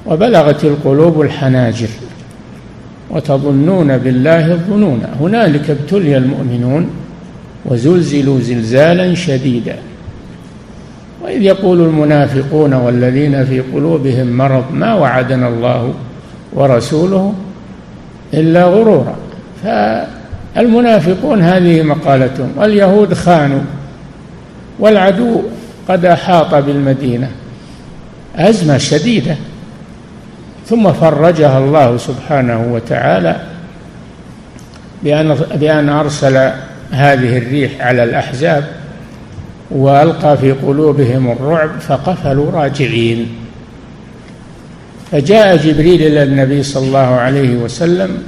[0.05, 1.89] وبلغت القلوب الحناجر
[3.09, 5.01] وتظنون بالله الظنون.
[5.19, 6.89] هنالك ابتلي المؤمنون
[7.65, 9.75] وزلزلوا زلزالا شديدا.
[11.23, 15.93] وإذ يقول المنافقون والذين في قلوبهم مرض ما وعدنا الله
[16.53, 17.33] ورسوله
[18.33, 19.15] إلا غرورا.
[19.63, 23.61] فالمنافقون هذه مقالتهم واليهود خانوا
[24.79, 25.41] والعدو
[25.87, 27.31] قد أحاط بالمدينة
[28.35, 29.35] أزمة شديدة
[30.65, 33.41] ثم فرجها الله سبحانه وتعالى
[35.03, 36.51] بأن بأن أرسل
[36.91, 38.80] هذه الريح على الأحزاب.
[39.71, 43.27] والقى في قلوبهم الرعب فقفلوا راجعين.
[45.11, 48.23] فجاء جبريل إلى النبي صلى الله عليه وسلم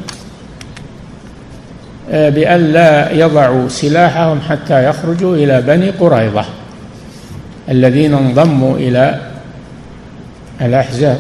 [2.11, 6.45] آه، بأن لا يضعوا سلاحهم حتى يخرجوا إلى بني قريظة
[7.69, 9.19] الذين انضموا إلى
[10.61, 11.19] الأحزاب.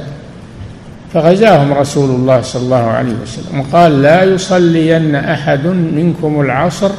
[1.13, 6.91] فغزاهم رسول الله صلى الله عليه وسلم وقال لا يصلين أحد منكم العصر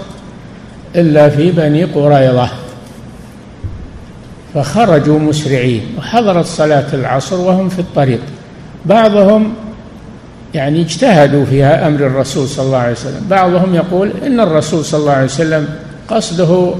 [0.97, 2.64] إلا في بني قريظة.
[4.55, 5.83] فخرجوا مسرعين.
[5.99, 8.21] وحضرت صلاة العصر وهم في الطريق.
[8.87, 9.53] بعضهم
[10.55, 13.27] يعني اجتهدوا في أمر الرسول صلى الله عليه وسلم.
[13.31, 15.69] بعضهم يقول إن الرسول صلى الله عليه وسلم
[16.09, 16.75] قصده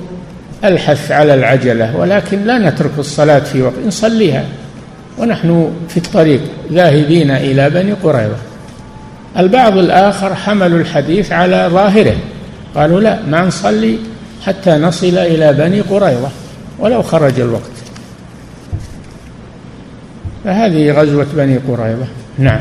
[0.64, 4.45] الحث على العجلة ولكن لا نترك الصلاة في وقت نصليها.
[5.18, 6.41] ونحن في الطريق
[6.72, 8.37] ذاهبين إلى بني قريظة.
[9.39, 12.16] البعض الآخر حملوا الحديث على ظاهره.
[12.77, 13.99] قالوا لا ما نصلي
[14.47, 16.29] حتى نصل إلى بني قريظة.
[16.79, 17.70] ولو خرج الوقت.
[20.45, 22.07] فهذه غزوة بني قريظة.
[22.39, 22.61] نعم.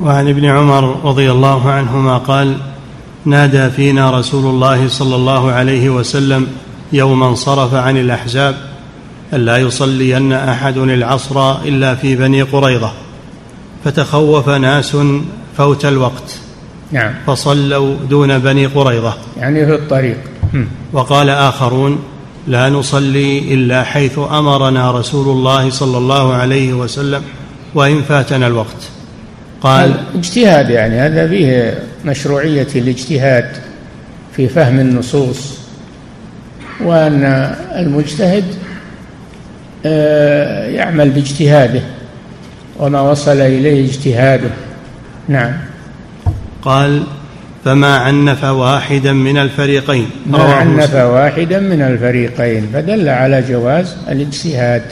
[0.00, 2.56] وعن ابن عمر رضي الله عنهما قال
[3.24, 6.46] نادى فينا رسول الله صلى الله عليه وسلم
[6.92, 8.56] يوم انصرف عن الأحزاب
[9.32, 12.92] الا يصلين أحد العصر إلا في بني قريظة.
[13.84, 14.96] فتخوف ناس
[15.56, 16.38] فوت الوقت.
[16.92, 17.14] نعم.
[17.26, 19.14] فصلوا دون بني قريظة.
[19.36, 20.18] يعني في الطريق.
[20.92, 22.02] وقال آخرون
[22.46, 27.22] لا نصلي إلا حيث أمرنا رسول الله صلى الله عليه وسلم
[27.74, 28.88] وإن فاتنا الوقت.
[29.60, 33.56] قال اجتهاد يعني هذا فيه مشروعية الاجتهاد
[34.36, 35.58] في فهم النصوص
[36.80, 37.24] وأن
[37.76, 38.44] المجتهد
[39.86, 41.82] آه، يعمل باجتهاده
[42.78, 44.50] وما وصل إليه اجتهاده.
[45.28, 45.52] نعم.
[46.62, 47.02] قال
[47.64, 50.10] فما عنف واحدا من الفريقين.
[50.26, 54.82] ما عنف واحدا من الفريقين فدل على جواز الاجتهاد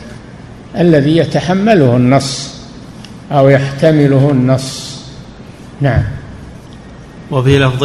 [0.78, 2.54] الذي يتحمله النص
[3.32, 5.00] أو يحتمله النص.
[5.80, 6.02] نعم.
[7.30, 7.84] وفي لفظ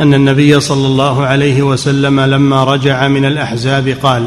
[0.00, 4.26] أن النبي صلى الله عليه وسلم لما رجع من الأحزاب قال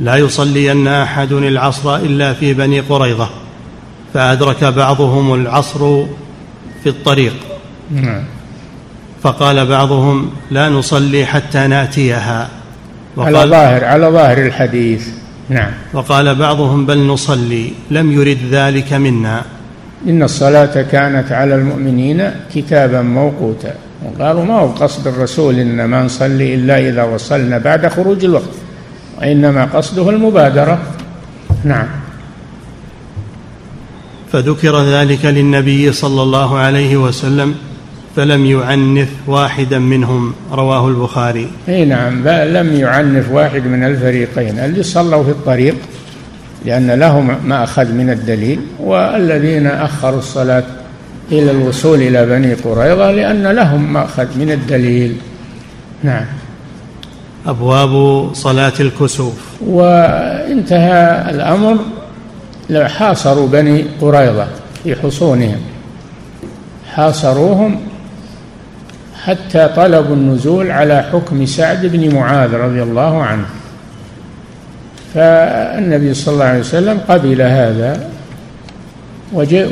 [0.00, 3.30] لا يصلين أحد العصر إلا في بني قريظة.
[4.14, 6.04] فأدرك بعضهم العصر
[6.82, 7.34] في الطريق.
[7.90, 8.24] نعم.
[9.24, 12.48] فقال بعضهم لا نصلي حتى نأتيها.
[13.18, 15.08] على ظاهر على ظاهر الحديث.
[15.48, 15.70] نعم.
[15.92, 19.42] وقال بعضهم بل نصلي لم يرد ذلك منا.
[20.08, 23.74] إن الصلاة كانت على المؤمنين كتابا موقوتا.
[24.04, 28.54] وقالوا ما هو قصد الرسول إن ما نصلي إلا إذا وصلنا بعد خروج الوقت
[29.18, 30.78] وإنما قصده المبادرة.
[31.64, 31.86] نعم.
[34.32, 37.54] فذكر ذلك للنبي صلى الله عليه وسلم
[38.16, 41.50] فلم يعنف واحدا منهم رواه البخاري.
[41.68, 45.76] إي نعم لم يعنف واحد من الفريقين اللي صلوا في الطريق
[46.64, 50.64] لأن لهم ما أخذ من الدليل والذين أخروا الصلاة
[51.32, 55.16] إلى الوصول إلى بني قريظة لأن لهم ما أخذ من الدليل.
[56.02, 56.24] نعم.
[57.46, 59.34] أبواب صلاة الكسوف.
[59.66, 61.76] وانتهى الأمر
[62.86, 64.46] حاصروا بني قريظة
[64.84, 65.60] في حصونهم
[66.94, 67.80] حاصروهم
[69.24, 73.46] حتى طلبوا النزول على حكم سعد بن معاذ رضي الله عنه.
[75.14, 78.10] فالنبي صلى الله عليه وسلم قبل هذا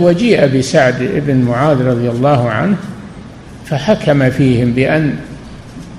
[0.00, 2.76] وجيء بسعد بن معاذ رضي الله عنه
[3.66, 5.16] فحكم فيهم بأن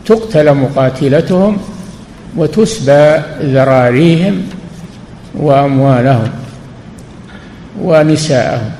[0.05, 1.57] تقتل مقاتلتهم
[2.37, 4.43] وتسبى ذراريهم
[5.33, 6.29] وأموالهم
[7.81, 8.71] ونساءهم.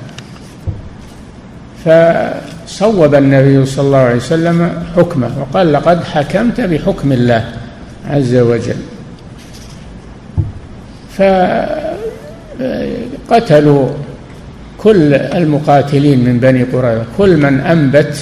[2.74, 7.45] فصوب النبي صلى الله عليه وسلم حكمه وقال لقد حكمت بحكم الله
[8.09, 8.76] عز وجل.
[13.30, 13.89] فقتلوا
[14.78, 18.15] كل المقاتلين من بني قريظة كل من أنبت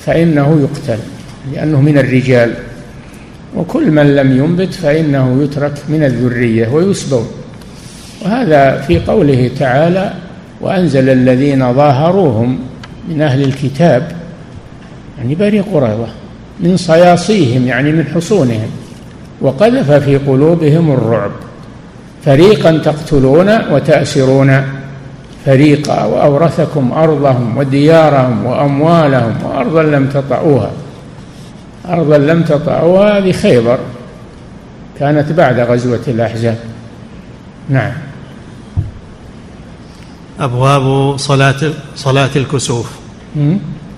[0.00, 0.98] فإنه يقتل
[1.52, 2.54] لأنه من الرجال
[3.56, 7.28] وكل من لم ينبت فإنه يترك من الذرية ويسبون
[8.24, 10.12] وهذا في قوله تعالى
[10.60, 12.58] وأنزل الذين ظاهروهم
[13.08, 14.12] من أهل الكتاب
[15.18, 16.08] يعني بني قريظة
[16.60, 18.70] من صياصيهم يعني من حصونهم
[19.40, 21.30] وقذف في قلوبهم الرعب.
[22.24, 24.62] فريقا تقتلون وتأسرون
[25.44, 30.70] فريقا وأورثكم أرضهم وديارهم وأموالهم وأرضا لم تطعوها
[31.88, 33.78] أرضا لم تطعوها هذه خيبر
[34.98, 36.56] كانت بعد غزوة الأحزاب.
[37.68, 37.92] نعم.
[40.40, 42.86] أبواب صلاة صلاة الكسوف.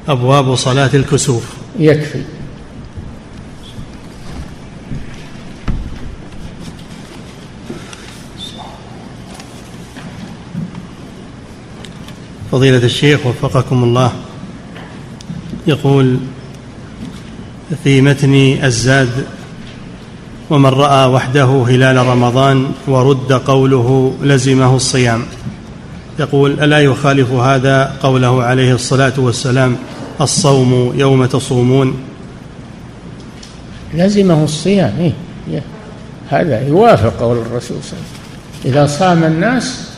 [0.08, 1.44] أبواب صلاة الكسوف.
[1.78, 2.22] يكفي.
[12.52, 14.12] فضيلة الشيخ وفقكم الله.
[15.66, 16.18] يقول
[17.84, 18.34] في متن
[18.64, 19.26] الزاد
[20.50, 25.22] ومن رأى وحده هلال رمضان ورد قوله لزمه الصيام.
[26.18, 29.76] يقول ألا يخالف هذا قوله عليه الصلاة والسلام
[30.20, 31.96] الصوم يوم تصومون
[33.94, 35.12] لزمه الصيام إيه؟
[36.30, 38.08] هذا يوافق قول الرسول صلى الله
[38.62, 38.72] عليه وسلم.
[38.72, 39.90] إذا صام الناس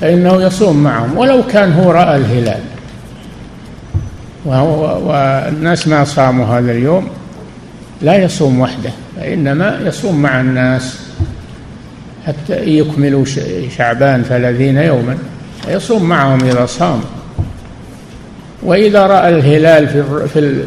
[0.00, 2.60] فإنه يصوم معهم ولو كان هو رأى الهلال.
[4.46, 7.08] والناس ما صاموا هذا اليوم
[8.02, 11.03] لا يصوم وحده فإنما يصوم مع الناس.
[12.26, 13.24] حتى يكملوا
[13.76, 15.18] شعبان ثلاثين يوما
[15.68, 17.00] يصوم معهم إذا صام.
[18.62, 20.64] وإذا رأى الهلال في في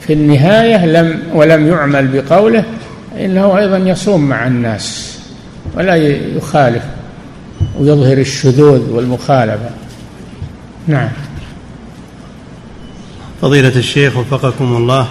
[0.00, 2.64] في النهاية لم ولم يعمل بقوله
[3.20, 5.18] إنه أيضا يصوم مع الناس
[5.76, 5.96] ولا
[6.36, 6.82] يخالف
[7.78, 9.70] ويظهر الشذوذ والمخالفة.
[10.86, 11.08] نعم.
[13.42, 15.08] فضيلة الشيخ وفقكم الله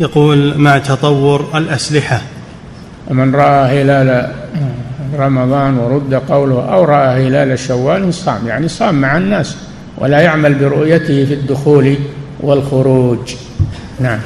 [0.00, 2.22] يقول مع تطور الأسلحة.
[3.10, 4.32] من رأى هلال
[5.14, 9.56] رمضان ورد قوله أو رأى هلال شوال صام يعني صام مع الناس
[9.98, 11.96] ولا يعمل برؤيته في الدخول
[12.40, 13.34] والخروج.
[14.00, 14.18] نعم.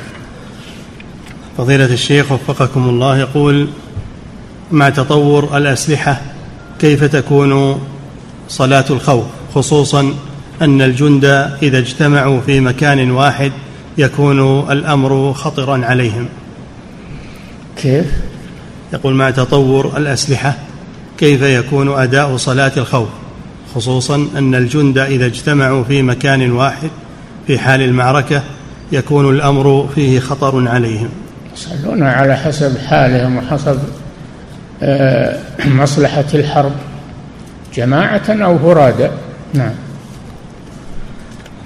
[1.58, 3.68] فضيلة الشيخ وفقكم الله يقول
[4.72, 6.20] مع تطور الأسلحة
[6.80, 7.80] كيف تكون
[8.48, 9.24] صلاة الخوف؟
[9.54, 10.14] خصوصا
[10.62, 11.24] أن الجند
[11.62, 13.52] إذا اجتمعوا في مكان واحد
[13.98, 16.28] يكون الأمر خطرا عليهم.
[17.76, 18.29] كيف؟
[18.92, 20.54] يقول مع تطور الأسلحة؟
[21.18, 23.08] كيف يكون أداء صلاة الخوف؟
[23.74, 26.90] خصوصا أن الجند إذا اجتمعوا في مكان واحد
[27.46, 28.42] في حال المعركة
[28.92, 31.08] يكون الأمر فيه خطر عليهم.
[31.54, 33.78] يصلون على حسب حالهم وحسب
[34.82, 36.72] آه، مصلحة الحرب.
[37.74, 39.08] جماعة أو فرادى؟
[39.54, 39.72] نعم.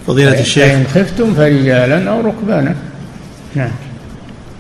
[0.07, 0.65] فضيلة الشيخ.
[0.65, 2.75] فإن خفتم فرجالا أو ركبانا.
[3.55, 3.71] نعم.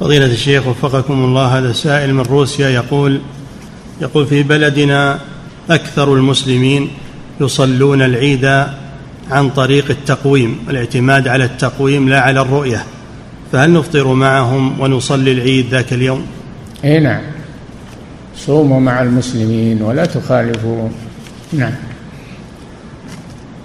[0.01, 3.21] فضيلة الشيخ وفقكم الله هذا سائل من روسيا يقول
[4.01, 5.19] يقول في بلدنا
[5.71, 6.91] أكثر المسلمين
[7.41, 8.45] يصلون العيد
[9.31, 12.85] عن طريق التقويم الاعتماد على التقويم لا على الرؤية.
[13.53, 16.27] فهل نفطر معهم ونصلي العيد ذاك اليوم؟
[16.85, 17.23] اي نعم.
[18.37, 20.89] صوموا مع المسلمين ولا تخالفوا
[21.53, 21.73] نعم.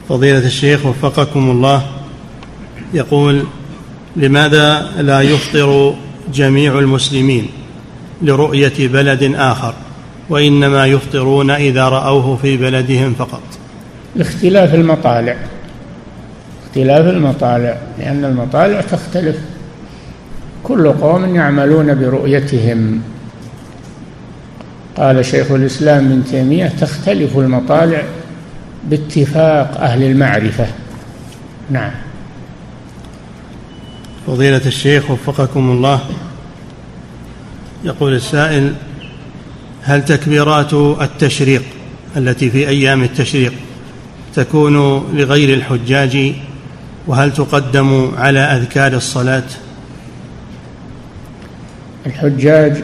[0.10, 1.86] فضيلة الشيخ وفقكم الله
[2.94, 3.44] يقول
[4.16, 5.96] لماذا لا يفطر
[6.34, 7.48] جميع المسلمين
[8.22, 9.74] لرؤية بلد آخر
[10.30, 13.42] وإنما يفطرون إذا رأوه في بلدهم فقط.
[14.16, 15.36] لاختلاف المطالع.
[16.68, 19.38] اختلاف المطالع لأن المطالع تختلف.
[20.64, 23.02] كل قوم يعملون برؤيتهم.
[24.98, 28.04] قال شيخ الإسلام ابن تيمية تختلف المطالع
[28.90, 30.68] باتفاق أهل المعرفة.
[31.70, 31.92] نعم.
[34.30, 36.00] فضيلة الشيخ وفقكم الله.
[37.84, 38.74] يقول السائل
[39.84, 41.62] هل تكبيرات التشريق
[42.18, 43.54] التي في أيام التشريق
[44.36, 44.76] تكون
[45.14, 46.34] لغير الحجاج؟
[47.08, 49.44] وهل تقدم على أذكار الصلاة؟
[52.06, 52.84] الحجاج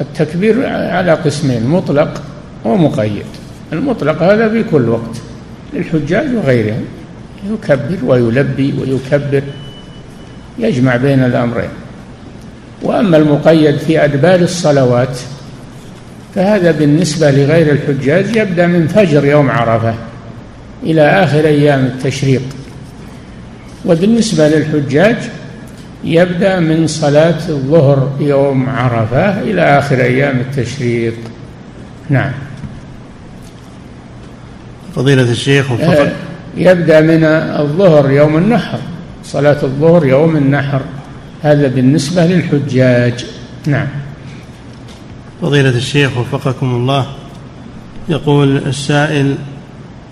[0.00, 2.22] التكبير على قسمين مطلق
[2.64, 3.26] ومقيد.
[3.72, 5.16] المطلق هذا في كل وقت
[5.72, 6.84] للحجاج وغيرهم.
[7.50, 9.42] يكبر ويلبي ويكبر.
[10.60, 11.68] يجمع بين الأمرين.
[12.82, 15.18] وأما المقيد في أدبار الصلوات
[16.34, 19.94] فهذا بالنسبة لغير الحجاج يبدأ من فجر يوم عرفة
[20.82, 22.42] إلى آخر أيام التشريق.
[23.86, 25.16] وبالنسبة للحجاج
[26.04, 31.14] يبدأ من صلاة الظهر يوم عرفة إلى آخر أيام التشريق.
[32.10, 32.32] نعم.
[34.96, 36.12] فضيلة الشيخ وفقد آه،
[36.56, 38.78] يبدأ من الظهر يوم النحر.
[39.32, 40.80] صلاة الظهر يوم النحر.
[41.42, 43.26] هذا بالنسبة للحجاج.
[43.66, 43.86] نعم.
[45.42, 47.06] فضيلة الشيخ وفقكم الله
[48.08, 49.34] يقول السائل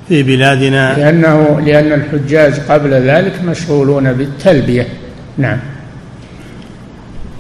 [0.09, 4.89] في بلادنا لأنه لأن الحجاج قبل ذلك مشغولون بالتلبية.
[5.39, 5.59] نعم.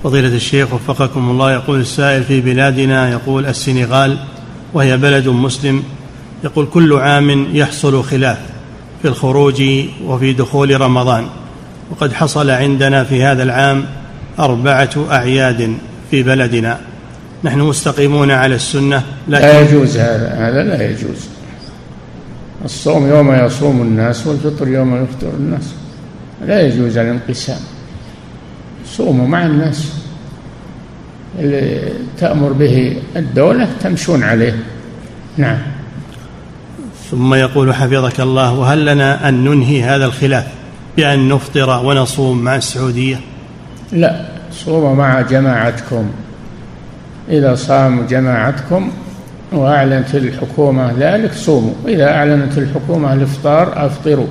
[0.05, 4.19] فضيلة الشيخ وفقكم الله يقول السائل في بلادنا يقول السنغال
[4.75, 5.83] وهي بلد مسلم
[6.45, 8.39] يقول كل عام يحصل خلاف
[9.03, 9.63] في الخروج
[10.05, 11.27] وفي دخول رمضان.
[11.91, 13.85] وقد حصل عندنا في هذا العام
[14.39, 15.75] أربعة أعياد
[16.11, 16.79] في بلدنا.
[17.45, 21.29] نحن مستقيمون على السنة لكن لا يجوز هذا هذا لا يجوز.
[22.65, 25.75] الصوم يوم يصوم الناس والفطر يوم يفطر الناس.
[26.47, 27.61] لا يجوز الانقسام.
[28.87, 29.93] صوموا مع الناس.
[31.39, 34.57] اللي تأمر به الدولة تمشون عليه.
[35.37, 35.59] نعم.
[37.11, 40.58] ثم يقول حفظك الله وهل لنا أن ننهي هذا الخلاف؟
[40.99, 43.21] بأن نفطر ونصوم مع السعودية؟
[43.93, 46.11] لا صوموا مع جماعتكم.
[47.29, 48.91] إذا صاموا جماعتكم
[49.53, 51.75] وأعلنت الحكومة ذلك صوموا.
[51.89, 54.27] إذا أعلنت الحكومة الإفطار أفطروا.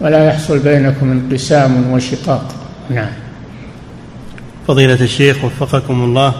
[0.00, 2.54] ولا يحصل بينكم انقسام وشقاق.
[2.90, 3.10] نعم.
[4.66, 6.34] فضيلة الشيخ وفقكم الله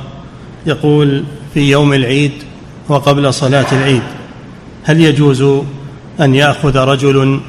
[0.66, 2.32] يقول في يوم العيد
[2.88, 4.02] وقبل صلاة العيد
[4.84, 5.42] هل يجوز
[6.20, 7.40] أن يأخذ رجل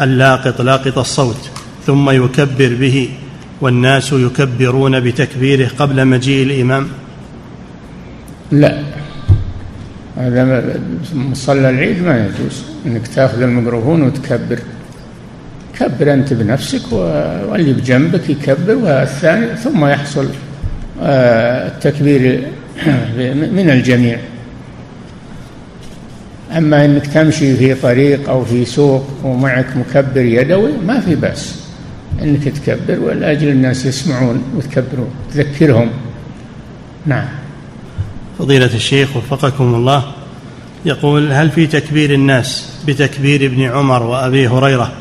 [0.00, 1.50] اللاقط لاقط الصوت
[1.86, 3.08] ثم يكبر به
[3.60, 6.88] والناس يكبرون بتكبيره قبل مجيء الإمام.
[8.50, 8.82] لا.
[10.16, 10.80] هذا
[11.14, 12.62] مصلى العيد ما يجوز.
[12.86, 14.58] إنك تأخذ الميكروفون وتكبر.
[15.78, 20.28] كبر أنت بنفسك واللي بجنبك يكبر والثاني ثم يحصل
[21.02, 22.48] آه، التكبير
[23.56, 24.18] من الجميع.
[26.56, 31.62] أما أنك تمشي في طريق أو في سوق ومعك مكبر يدوي ما في بأس.
[32.22, 35.90] أنك تكبر ولأجل الناس يسمعون وتكبرون تذكرهم.
[37.06, 37.28] نعم.
[38.38, 40.04] فضيلة الشيخ وفقكم الله
[40.84, 44.92] يقول هل في تكبير الناس بتكبير ابن عمر وأبي هريرة؟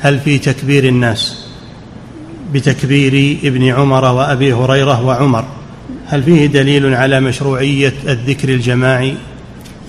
[0.00, 1.46] هل في تكبير الناس
[2.54, 5.44] بتكبير ابن عمر وأبي هريرة وعمر؟
[6.06, 9.14] هل فيه دليل على مشروعية الذكر الجماعي؟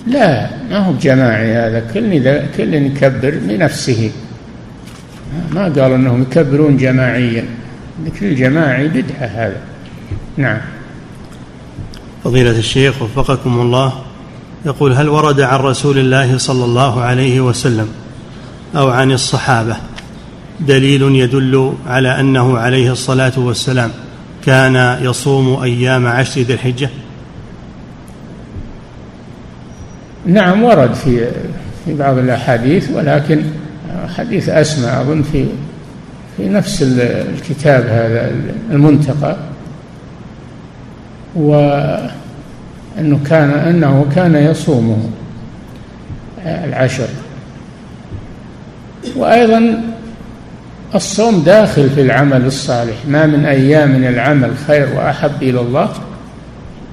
[0.06, 1.80] لا ما هو جماعي هذا.
[1.94, 2.10] كل
[2.56, 4.10] كل يكبر بنفسه
[5.50, 7.44] ما قالوا إنهم يكبرون جماعيا.
[7.98, 9.60] الذكر الجماعي بدعة هذا.
[10.36, 10.60] نعم.
[12.24, 13.92] فضيلة الشيخ وفقكم الله.
[14.66, 17.88] يقول هل ورد عن رسول الله صلى الله عليه وسلم
[18.76, 19.76] أو عن الصحابة
[20.60, 23.90] دليل يدل على أنه عليه الصلاة والسلام
[24.44, 26.90] كان يصوم أيام عشر ذي الحجة؟
[30.26, 31.28] نعم ورد في
[31.84, 33.42] في بعض الأحاديث ولكن
[34.16, 35.46] حديث أسمى أظن في
[36.36, 38.32] في نفس الكتاب هذا
[38.70, 39.36] المنتقى
[41.34, 42.10] وأنه
[43.30, 45.14] كان أنه كان يصوم
[46.46, 47.08] العشر.
[49.16, 49.82] وأيضا
[50.94, 55.88] الصوم داخل في العمل الصالح ما من أيام من العمل خير وأحب إلى الله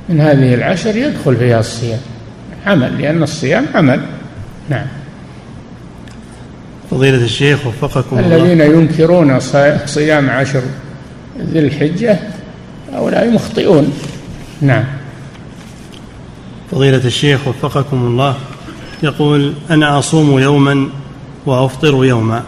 [0.09, 1.99] من هذه العشر يدخل فيها الصيام.
[2.67, 4.01] عمل لأن الصيام عمل.
[4.69, 4.85] نعم.
[6.91, 8.35] فضيلة الشيخ وفقكم الله.
[8.35, 9.39] الذين ينكرون
[9.85, 10.61] صيام عشر
[11.39, 12.19] ذي الحجة
[12.93, 13.93] هؤلاء مخطئون.
[14.61, 14.83] نعم.
[16.71, 18.35] فضيلة الشيخ وفقكم الله.
[19.03, 20.89] يقول أنا أصوم يوما
[21.45, 22.43] وأفطر يوما.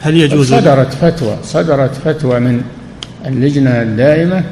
[0.00, 2.62] هل يجوز صدرت فتوى صدرت فتوى من
[3.26, 4.44] اللجنة الدائمة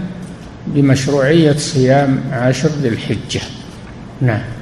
[0.66, 3.40] بمشروعية صيام عشر ذي الحجة.
[4.20, 4.55] نعم.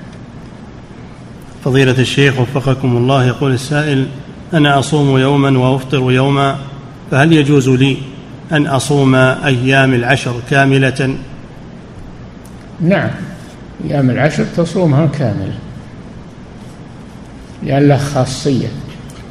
[1.65, 4.07] فضيلة الشيخ وفقكم الله يقول السائل
[4.55, 6.59] أنا أصوم يوما وأفطر يوما
[7.11, 7.97] فهل يجوز لي
[8.53, 11.17] أن أصوم أيام العشر كاملة؟
[12.81, 13.11] نعم
[13.85, 15.59] أيام العشر تصومها كاملة
[17.62, 18.69] لأن له خاصية.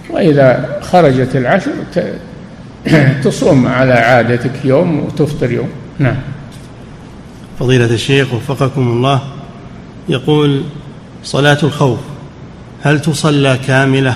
[0.10, 1.72] وإذا خرجت العشر
[3.24, 5.70] تصوم على عادتك يوم وتفطر يوم.
[6.00, 6.18] نعم.
[7.60, 9.22] فضيلة الشيخ وفقكم الله
[10.10, 10.64] يقول
[11.24, 12.13] صلاة الخوف
[12.84, 14.16] هل تصلى كاملة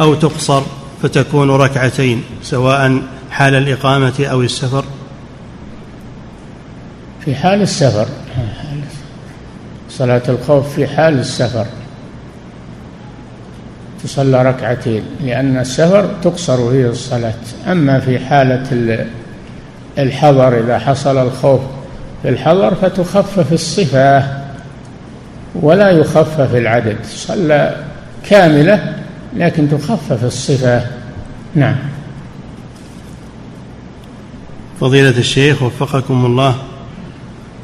[0.00, 0.62] أو تقصر
[1.02, 4.84] فتكون ركعتين سواء حال الإقامة أو السفر؟
[7.24, 8.06] في حال السفر.
[9.90, 11.66] صلاة الخوف في حال السفر.
[14.04, 17.34] تصلى ركعتين لأن السفر تقصر فيه الصلاة.
[17.66, 19.06] أما في حالة
[19.98, 21.60] الحضر إذا حصل الخوف
[22.22, 24.24] في الحضر فتخفف الصفة
[25.54, 26.96] ولا يخفف العدد.
[27.04, 27.87] صلى
[28.28, 28.94] كاملة
[29.36, 30.86] لكن تخفف الصفة.
[31.54, 31.76] نعم.
[34.80, 36.54] فضيلة الشيخ وفقكم الله.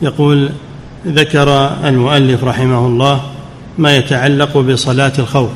[0.03, 0.51] يقول
[1.07, 1.49] ذكر
[1.89, 3.21] المؤلف رحمه الله
[3.79, 5.51] ما يتعلق بصلاة الخوف.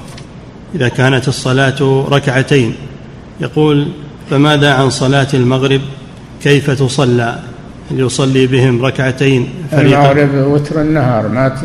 [0.74, 2.74] إذا كانت الصلاة ركعتين
[3.40, 3.88] يقول
[4.30, 5.80] فماذا عن صلاة المغرب؟
[6.42, 7.38] كيف تصلى؟
[7.90, 11.56] هل يصلي بهم ركعتين المغرب وتر النهار ما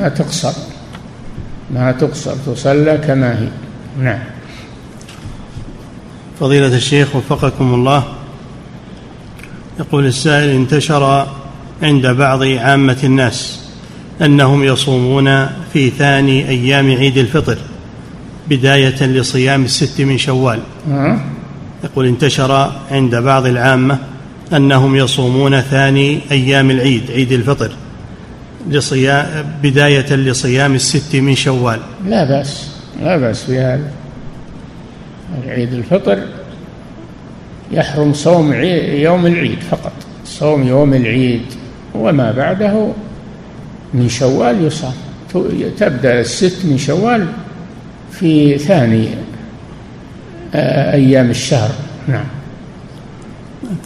[0.00, 0.69] ما تقصر.
[1.74, 3.48] ما تقصر تصلى كما هي.
[4.00, 4.18] نعم.
[6.40, 8.04] فضيلة الشيخ وفقكم الله
[9.80, 11.26] يقول السائل انتشر
[11.82, 13.60] عند بعض عامة الناس
[14.22, 17.58] أنهم يصومون في ثاني أيام عيد الفطر
[18.48, 20.60] بداية لصيام الست من شوال.
[20.90, 21.20] أه؟
[21.84, 23.98] يقول انتشر عند بعض العامة
[24.52, 27.70] أنهم يصومون ثاني أيام العيد عيد الفطر.
[28.68, 29.26] لصيام
[29.62, 31.80] بداية لصيام الست من شوال.
[32.06, 32.68] لا بأس
[33.02, 33.90] لا بأس في هذا.
[35.46, 36.18] عيد الفطر
[37.72, 39.92] يحرم صوم يوم العيد فقط.
[40.24, 41.42] صوم يوم العيد
[41.94, 42.92] وما بعده
[43.94, 44.92] من شوال يصام.
[45.78, 47.26] تبدأ الست من شوال
[48.12, 49.08] في ثاني
[50.54, 51.70] آه، أيام الشهر.
[52.08, 52.24] نعم.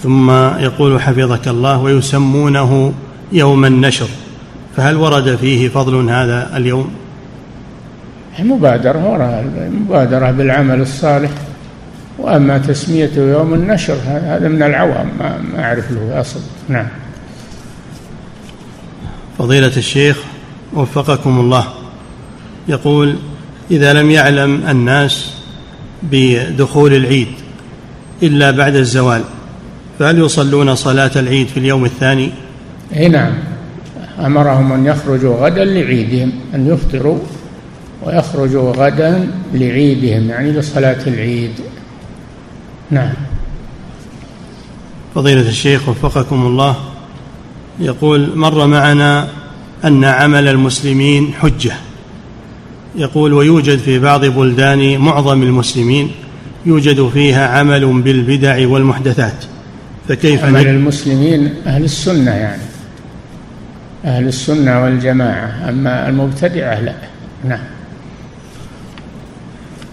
[0.03, 2.93] ثم يقول حفظك الله ويسمونه
[3.33, 4.09] يوم النشر.
[4.77, 6.91] فهل ورد فيه فضل هذا اليوم؟
[8.39, 11.31] المبادرة وراء المبادرة بالعمل الصالح.
[12.19, 16.41] وأما تسميته يوم النشر هذا من العوام ما, أعرف له أصل.
[16.69, 16.87] نعم.
[19.39, 20.19] فضيلة الشيخ
[20.73, 21.65] وفقكم الله.
[22.69, 23.17] يقول
[23.71, 25.35] إذا لم يعلم الناس
[26.03, 27.29] بدخول العيد
[28.23, 29.23] إلا بعد الزوال
[29.99, 32.31] فهل يصلون صلاة العيد في اليوم الثاني؟
[32.97, 33.33] اي نعم.
[34.19, 37.19] أمرهم أن يخرجوا غدا لعيدهم أن يفطروا
[38.03, 41.51] ويخرجوا غدا لعيدهم يعني لصلاة العيد.
[42.91, 43.13] نعم.
[45.15, 46.77] فضيلة الشيخ وفقكم الله
[47.81, 49.29] يقول مر معنا
[49.85, 51.73] أن عمل المسلمين حجة.
[52.97, 56.11] يقول ويوجد في بعض بلدان معظم المسلمين
[56.67, 59.45] يوجد فيها عمل بالبدع والمحدثات
[60.09, 62.63] فكيف عمل المسلمين أهل السنة يعني.
[64.05, 66.95] أهل السنة والجماعة أما المبتدعة لا.
[67.45, 67.65] نعم.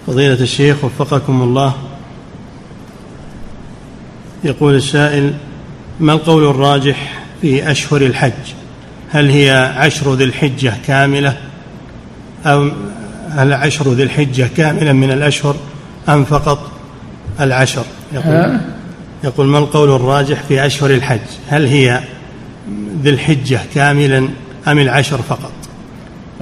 [0.07, 1.73] فضيلة الشيخ وفقكم الله.
[4.43, 5.33] يقول السائل
[5.99, 8.53] ما القول الراجح في أشهر الحج؟
[9.09, 11.37] هل هي عشر ذي الحجة كاملة؟
[12.45, 12.71] أو
[13.29, 15.55] هل عشر ذي الحجة كاملا من الأشهر
[16.09, 16.71] أم فقط
[17.39, 18.59] العشر؟ يقول,
[19.23, 22.01] يقول ما القول الراجح في أشهر الحج؟ هل هي
[23.03, 24.29] ذي الحجة كاملا
[24.67, 25.51] أم العشر فقط؟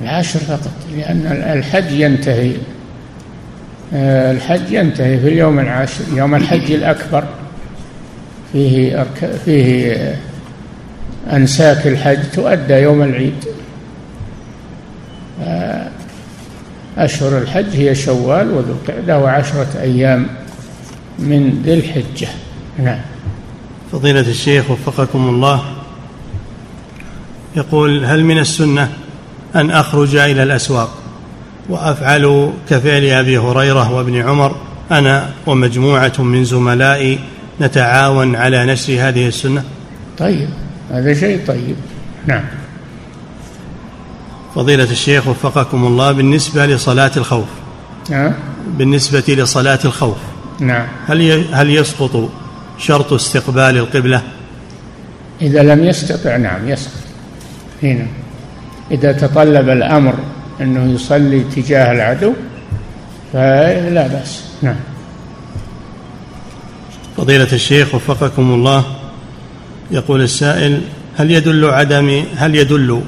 [0.02, 1.26] العشر فقط لأن
[1.58, 2.52] الحج ينتهي.
[3.94, 7.24] آه، الحج ينتهي في اليوم العاشر يوم الحج الأكبر.
[8.52, 9.32] فيه أرك...
[9.46, 10.16] فيه
[11.32, 13.46] أنساك الحج تؤدى يوم العيد.
[15.44, 15.88] آه،
[16.98, 20.28] أشهر الحج هي شوال وذو القعدة وعشرة أيام
[21.20, 22.28] من ذي الحجة.
[22.84, 23.00] نعم.
[23.92, 25.79] فضيلة الشيخ وفقكم الله
[27.56, 28.90] يقول هل من السنة
[29.56, 30.94] أن أخرج إلى الأسواق
[31.70, 34.56] وأفعل كفعل أبي هريرة وابن عمر؟
[34.92, 37.20] أنا ومجموعة من زملائي
[37.62, 39.64] نتعاون على نشر هذه السنة.
[40.18, 40.50] طيب
[40.92, 41.76] هذا شيء طيب.
[42.28, 42.44] نعم.
[44.56, 47.48] فضيلة الشيخ وفقكم الله بالنسبة لصلاة الخوف
[48.10, 48.34] نعم
[48.78, 50.18] بالنسبة لصلاة الخوف
[50.60, 50.88] نعم.
[51.08, 52.30] هل هل يسقط
[52.78, 54.22] شرط استقبال القبلة؟
[55.42, 57.09] إذا لم يستطع نعم يسقط.
[57.84, 58.08] هنا
[58.92, 60.16] إذا تطلب الأمر
[60.62, 62.34] أنه يصلي تجاه العدو
[63.34, 64.44] فلا بأس.
[64.62, 64.76] نعم.
[67.18, 68.86] فضيلة الشيخ وفقكم الله
[69.92, 70.82] يقول السائل
[71.18, 73.02] هل يدل عدم هل يدل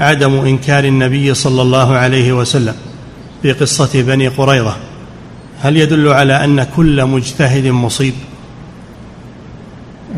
[0.00, 2.74] عدم إنكار النبي صلى الله عليه وسلم
[3.42, 4.76] في قصة بني قريظة؟
[5.62, 8.14] هل يدل على أن كل مجتهد مصيب؟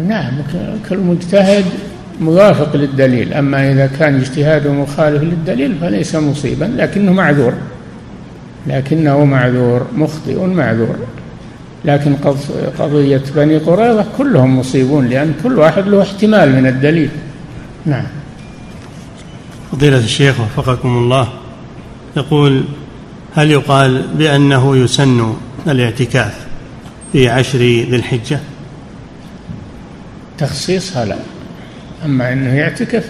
[0.09, 0.43] نعم
[0.89, 1.65] كل مجتهد
[2.21, 7.53] موافق للدليل أما إذا كان اجتهاده مخالف للدليل فليس مصيبا لكنه معذور.
[8.67, 10.97] لكنه معذور مخطئ معذور.
[11.85, 12.17] لكن
[12.79, 17.11] قضية بني قريظة كلهم مصيبون لأن كل واحد له احتمال من الدليل.
[17.87, 18.07] نعم.
[19.73, 21.29] فضيلة الشيخ وفقكم الله
[22.17, 22.65] يقول
[23.35, 25.35] هل يقال بأنه يسن
[25.67, 26.47] الاعتكاف
[27.13, 28.41] في عشر ذي الحجة؟
[30.39, 31.17] تخصيصها لا.
[32.07, 33.05] أما أنه يعتكف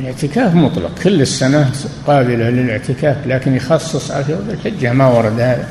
[0.00, 0.90] الاعتكاف مطلق.
[1.04, 1.70] كل السنة
[2.06, 5.68] قابلة للاعتكاف لكن يخصص عشر ذي الحجة ما ورد هذا.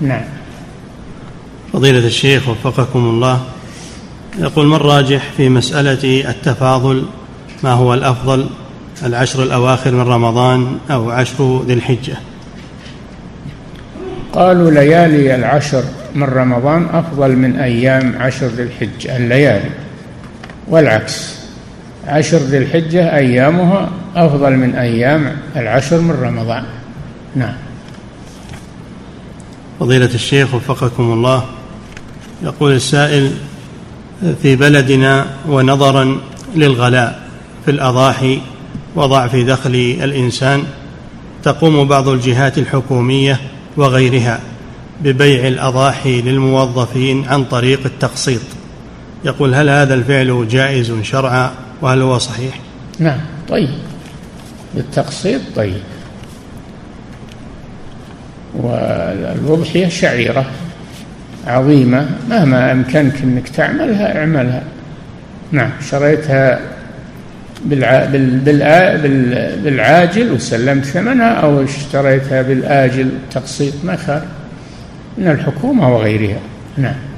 [0.00, 0.24] نعم.
[1.72, 3.40] فضيلة الشيخ وفقكم الله.
[4.38, 7.04] يقول من راجح في مسألة التفاضل؟
[7.64, 8.46] ما هو الأفضل؟
[9.06, 12.16] العشر الأواخر من رمضان أو عشر ذي الحجة؟
[14.32, 19.83] قالوا ليالي العشر من رمضان أفضل من أيام عشر ذي الحجة الليالي.
[20.68, 21.34] والعكس.
[22.06, 26.64] عشر ذي الحجة أيامها أفضل من أيام العشر من رمضان.
[27.36, 27.54] نعم.
[29.80, 31.44] فضيلة الشيخ وفقكم الله
[32.42, 33.30] يقول السائل
[34.42, 36.20] في بلدنا ونظرا
[36.56, 37.22] للغلاء
[37.64, 38.40] في الأضاحي
[38.96, 40.62] وضعف دخل الإنسان
[41.42, 43.40] تقوم بعض الجهات الحكومية
[43.76, 44.40] وغيرها
[45.00, 48.40] ببيع الأضاحي للموظفين عن طريق التقسيط.
[49.24, 51.50] يقول هل هذا الفعل جائز شرعا
[51.82, 52.60] وهل هو صحيح؟
[52.98, 53.18] نعم
[53.48, 53.68] طيب.
[54.74, 55.80] بالتقسيط طيب.
[58.54, 60.46] والأضحية شعيرة
[61.46, 64.62] عظيمة مهما أمكنك أنك تعملها اعملها.
[65.52, 66.60] نعم شريتها
[67.64, 68.04] بالع...
[68.04, 68.38] بال...
[68.38, 69.60] بال...
[69.64, 74.24] بالعاجل وسلمت ثمنها أو اشتريتها بالآجل تقسيط خالف
[75.18, 76.38] من الحكومة وغيرها.
[76.76, 77.13] نعم.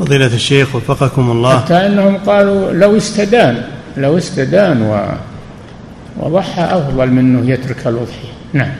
[0.00, 1.58] فضيلة الشيخ وفقكم الله.
[1.58, 3.62] حتى أنهم قالوا لو استدان
[3.96, 5.00] لو استدان و
[6.16, 8.32] وضحى أفضل من أنه يترك الأضحية.
[8.52, 8.72] نعم.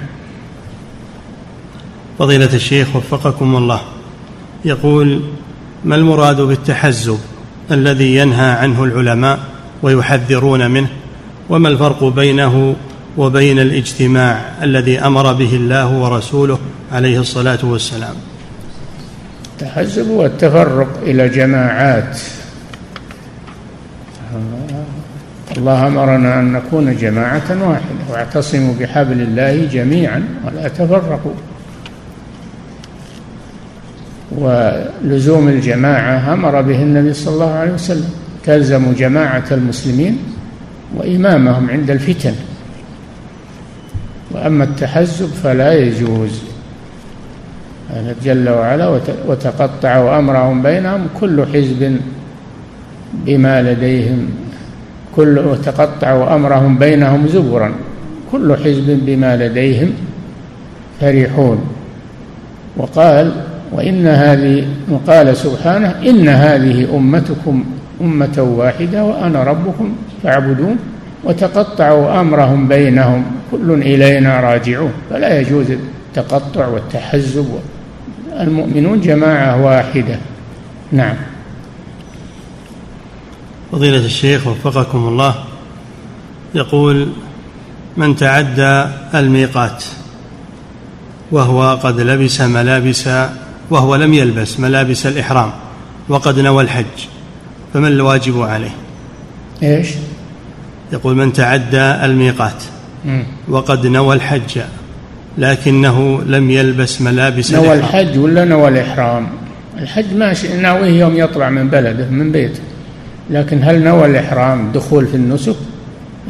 [2.19, 3.81] فضيلة الشيخ وفقكم الله.
[4.65, 5.21] يقول
[5.85, 7.19] ما المراد بالتحزب
[7.71, 9.39] الذي ينهى عنه العلماء
[9.83, 10.89] ويحذرون منه؟
[11.49, 12.77] وما الفرق بينه
[13.17, 16.59] وبين الاجتماع الذي أمر به الله ورسوله
[16.93, 18.15] عليه الصلاة والسلام؟
[19.63, 22.19] التحزب هو التفرق إلى جماعات.
[25.57, 31.33] الله أمرنا أن نكون جماعة واحدة واعتصموا بحبل الله جميعا ولا تفرقوا.
[34.33, 38.11] ولزوم الجماعة أمر به النبي صلى الله عليه وسلم.
[38.45, 40.19] تلزم جماعة المسلمين
[40.97, 42.35] وإمامهم عند الفتن.
[44.31, 46.50] وأما التحزب فلا يجوز.
[48.25, 48.89] جل وعلا
[49.27, 52.01] وتقطعوا أمرهم بينهم كل حزب
[53.27, 54.29] بما لديهم
[55.17, 57.73] كل وتقطعوا أمرهم بينهم زبرا
[58.33, 59.93] كل حزب بما لديهم
[61.01, 61.61] فرحون.
[62.77, 63.33] وقال
[63.73, 67.65] وإن هذه وقال سبحانه إن هذه أمتكم
[68.01, 70.77] أمة واحدة وأنا ربكم فاعبدون
[71.25, 74.93] وتقطعوا أمرهم بينهم كل إلينا راجعون.
[75.11, 77.47] فلا يجوز التقطع والتحزب
[78.33, 80.19] المؤمنون جماعة واحدة.
[80.93, 81.17] نعم.
[83.73, 85.35] فضيلة الشيخ وفقكم الله
[86.55, 87.09] يقول
[87.97, 89.85] من تعدى الميقات
[91.33, 93.09] وهو قد لبس ملابس
[93.71, 95.53] وهو لم يلبس ملابس الإحرام
[96.09, 96.85] وقد نوى الحج
[97.75, 98.75] فما الواجب عليه؟
[99.63, 99.89] إيش؟
[100.93, 102.63] يقول من تعدى الميقات
[103.49, 104.61] وقد نوى الحج
[105.41, 109.27] لكنه لم يلبس ملابس نوى الحج ولا نوى الإحرام؟
[109.79, 112.61] الحج ماشي ناويه يوم يطلع من بلده من بيته.
[113.31, 115.57] لكن هل نوى الإحرام دخول في النسك؟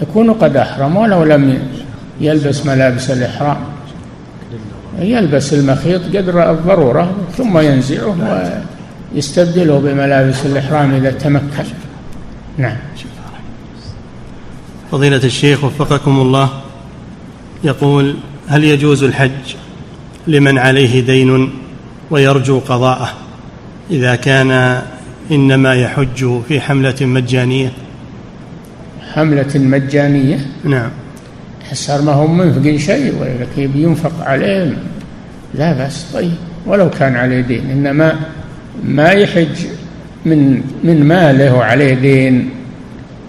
[0.02, 1.58] يكون قد أحرم ولو لم
[2.20, 3.56] يلبس ملابس الإحرام.
[4.98, 8.16] يلبس المخيط قدر الضرورة ثم ينزعه
[9.14, 11.64] ويستبدله بملابس الإحرام إذا تمكن.
[12.58, 12.76] نعم.
[14.92, 16.48] فضيلة الشيخ وفقكم الله
[17.64, 18.16] يقول
[18.50, 19.54] هل يجوز الحج
[20.26, 21.50] لمن عليه دين
[22.10, 23.12] ويرجو قضاءه؟
[23.90, 24.82] إذا كان
[25.30, 27.72] إنما يحج في حملة مجانية.
[29.14, 30.90] حملة مجانية؟ نعم.
[31.72, 34.76] صار ما هم منفقين شيء ولكن ينفق عليهم
[35.54, 36.06] لا بأس.
[36.14, 36.32] طيب.
[36.66, 37.70] ولو كان عليه دين.
[37.70, 38.20] إنما
[38.84, 39.66] ما يحج
[40.24, 42.50] من من ماله وعليه دين.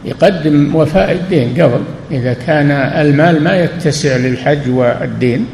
[0.05, 1.81] يقدم وفاء الدين قبل.
[2.11, 5.45] إذا كان المال ما يتسع للحج والدين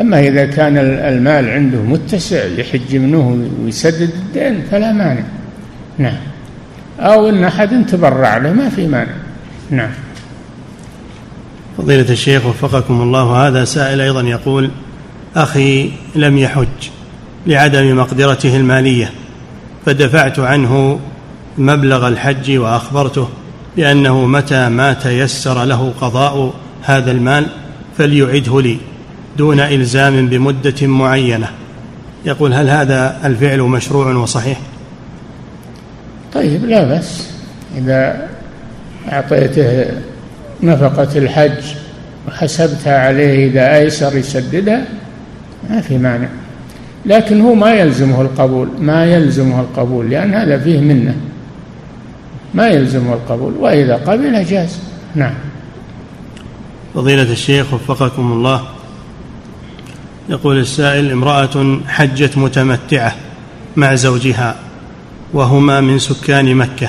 [0.00, 5.24] أما إذا كان المال عنده متسع يحج منه ويسدد الدين فلا مانع.
[5.98, 6.16] نعم.
[7.00, 9.12] أو إن أحد تبرع له ما في مانع.
[9.70, 9.90] نعم.
[11.78, 14.70] فضيلة الشيخ وفقكم الله هذا سائل أيضا يقول
[15.36, 16.66] أخي لم يحج
[17.46, 19.10] لعدم مقدرته المالية
[19.86, 21.00] فدفعت عنه
[21.58, 23.28] مبلغ الحج وأخبرته
[23.76, 27.46] بأنه متى ما تيسر له قضاء هذا المال
[27.98, 28.78] فليعده لي
[29.38, 31.48] دون إلزام بمدة معينة.
[32.24, 34.58] يقول هل هذا الفعل مشروع وصحيح؟
[36.34, 37.26] طيب لا بس
[37.78, 38.28] إذا
[39.12, 39.86] أعطيته
[40.62, 41.64] نفقة الحج
[42.28, 44.84] وحسبتها عليه إذا أيسر يسددها
[45.70, 46.28] ما في مانع.
[47.06, 51.14] لكن هو ما يلزمه القبول ما يلزمه القبول لأن هذا فيه منة.
[52.54, 54.78] ما يلزمه القبول وإذا قبل جاز.
[55.14, 55.34] نعم.
[56.94, 58.62] فضيلة الشيخ وفقكم الله
[60.28, 63.14] يقول السائل امرأة حجت متمتعة
[63.76, 64.56] مع زوجها
[65.32, 66.88] وهما من سكان مكة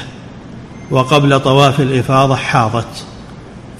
[0.91, 3.05] وقبل طواف الإفاضة حاضت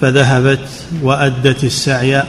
[0.00, 0.68] فذهبت
[1.02, 2.22] وأدت السعي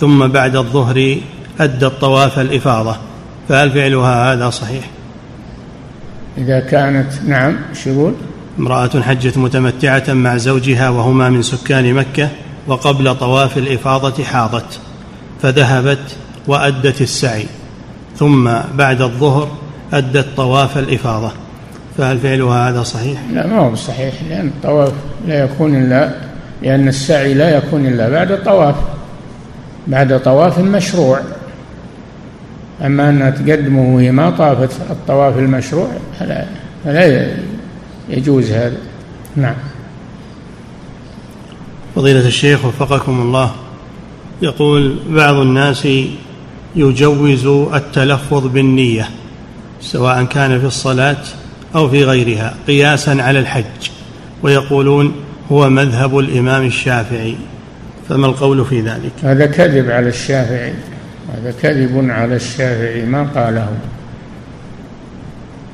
[0.00, 1.16] ثم بعد الظهر
[1.60, 2.96] أدت طواف الإفاضة.
[3.48, 4.90] فهل فعلها هذا صحيح؟
[6.38, 8.14] إذا كانت نعم شو يقول؟
[8.58, 12.28] امرأة حجت متمتعة مع زوجها وهما من سكان مكة
[12.66, 14.80] وقبل طواف الإفاضة حاضت
[15.42, 16.16] فذهبت
[16.46, 17.46] وأدت السعي
[18.16, 19.48] ثم بعد الظهر
[19.92, 21.32] أدت طواف الإفاضة
[21.98, 24.92] فهل فعلها هذا صحيح؟ لا ما هو صحيح لأن الطواف
[25.26, 26.14] لا يكون إلا
[26.62, 28.74] لأن السعي لا يكون إلا بعد الطواف
[29.86, 31.20] بعد طواف مشروع
[32.84, 35.88] أما أنها تقدمه وهي ما طافت الطواف المشروع
[36.20, 36.44] فلا,
[36.84, 37.26] فلا
[38.08, 38.78] يجوز هذا.
[39.36, 39.54] نعم.
[41.94, 43.54] فضيلة الشيخ وفقكم الله
[44.42, 45.88] يقول بعض الناس
[46.76, 49.08] يجوز التلفظ بالنية
[49.80, 51.22] سواء كان في الصلاة
[51.74, 53.90] أو في غيرها قياسا على الحج
[54.42, 55.14] ويقولون
[55.52, 57.36] هو مذهب الإمام الشافعي.
[58.08, 60.74] فما القول في ذلك؟ هذا كذب على الشافعي
[61.34, 63.68] هذا كذب على الشافعي ما قاله.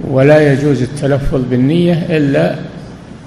[0.01, 2.55] ولا يجوز التلفظ بالنية إلا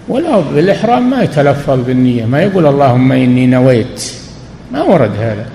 [0.07, 4.11] ولا بالإحرام ما يتلفظ بالنية ما يقول اللهم إني نويت.
[4.71, 5.45] ما ورد هذا.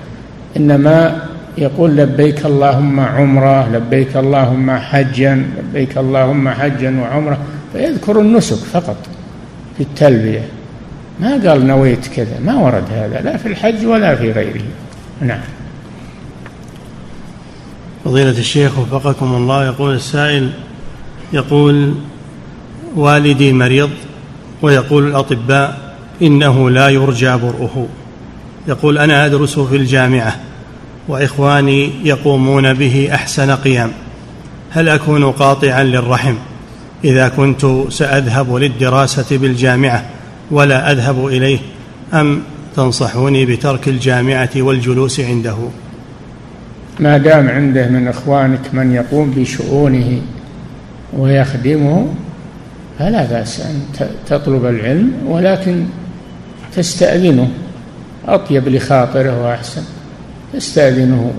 [0.57, 1.21] إنما
[1.57, 7.37] يقول لبيك اللهم عمرة لبيك اللهم حجا لبيك اللهم حجا وعمرة.
[7.73, 8.97] فيذكر النسك فقط
[9.77, 10.45] في التلبية.
[11.19, 14.61] ما قال نويت كذا ما ورد هذا لا في الحج ولا في غيره.
[15.21, 15.39] نعم.
[18.05, 20.49] فضيلة الشيخ وفقكم الله يقول السائل
[21.33, 21.93] يقول
[22.95, 23.89] والدي مريض
[24.61, 27.87] ويقول الأطباء إنه لا يرجى برؤه.
[28.67, 30.35] يقول أنا أدرس في الجامعة
[31.07, 33.91] وإخواني يقومون به أحسن قيام.
[34.71, 36.35] هل أكون قاطعا للرحم؟
[37.03, 40.05] إذا كنت سأذهب للدراسة بالجامعة
[40.51, 41.59] ولا أذهب إليه
[42.13, 42.41] أم
[42.75, 45.57] تنصحوني بترك الجامعة والجلوس عنده؟
[46.99, 50.21] ما دام عنده من إخوانك من يقوم بشؤونه
[51.17, 52.13] ويخدمه
[52.99, 53.81] فلا بأس أن
[54.27, 55.85] تطلب العلم ولكن
[56.75, 57.51] تستأذنه.
[58.27, 59.83] أطيب لخاطره وأحسن.
[60.53, 61.33] تستأذنه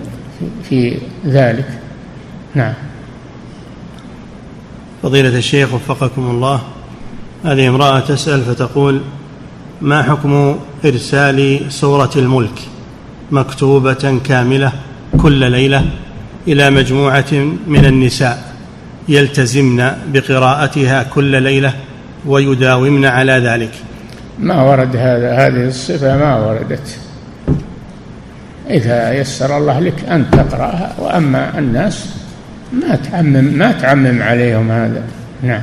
[0.68, 1.68] في ذلك.
[2.54, 2.74] نعم.
[5.02, 6.62] فضيلة الشيخ وفقكم الله
[7.44, 9.00] هذه امرأة تسأل فتقول
[9.80, 12.60] ما حكم إرسال سورة الملك
[13.30, 14.72] مكتوبة كاملة
[15.18, 15.84] كل ليلة
[16.48, 17.32] إلى مجموعة
[17.66, 18.47] من النساء؟
[19.08, 21.74] يلتزمن بقراءتها كل ليلة
[22.26, 23.70] ويداومن على ذلك.
[24.38, 26.98] ما ورد هذا هذه الصفة ما وردت.
[28.70, 32.06] إذا يسر الله لك أن تقرأها وأما الناس
[32.72, 35.02] ما تعمم ما تعمم عليهم هذا.
[35.42, 35.62] نعم.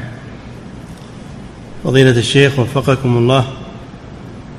[1.84, 3.46] فضيلة الشيخ وفقكم الله.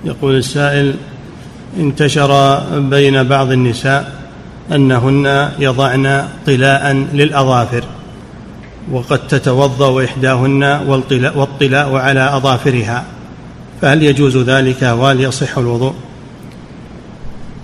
[0.04, 0.94] يقول السائل
[1.76, 4.12] انتشر بين بعض النساء
[4.72, 7.84] أنهن يضعن طلاء للأظافر.
[8.92, 10.62] وقد تتوضأ إحداهن
[11.34, 13.04] والطلاء على أظافرها
[13.82, 15.94] فهل يجوز ذلك وهل يصح الوضوء؟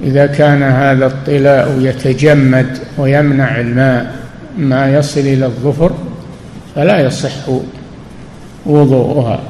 [0.02, 4.14] إذا كان هذا الطلاء يتجمد ويمنع الماء
[4.58, 5.92] ما يصل إلى الظفر
[6.74, 7.48] فلا يصح
[8.66, 9.40] وضوءها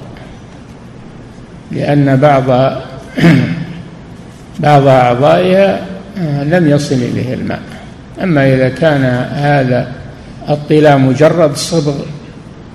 [1.73, 2.47] لأن بعض
[4.61, 5.87] بعض أعضائها
[6.43, 7.61] لم يصل إليه الماء.
[8.23, 10.02] أما إذا كان هذا
[10.49, 11.95] الطلاء مجرد صبغ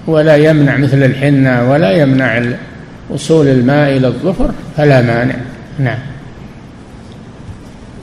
[0.07, 2.43] ولا يمنع مثل الحنة ولا يمنع
[3.09, 5.35] وصول الماء إلى الظفر فلا مانع.
[5.79, 5.99] نعم.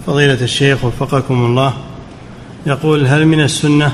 [0.06, 1.74] فضيلة الشيخ وفقكم الله
[2.66, 3.92] يقول هل من السنة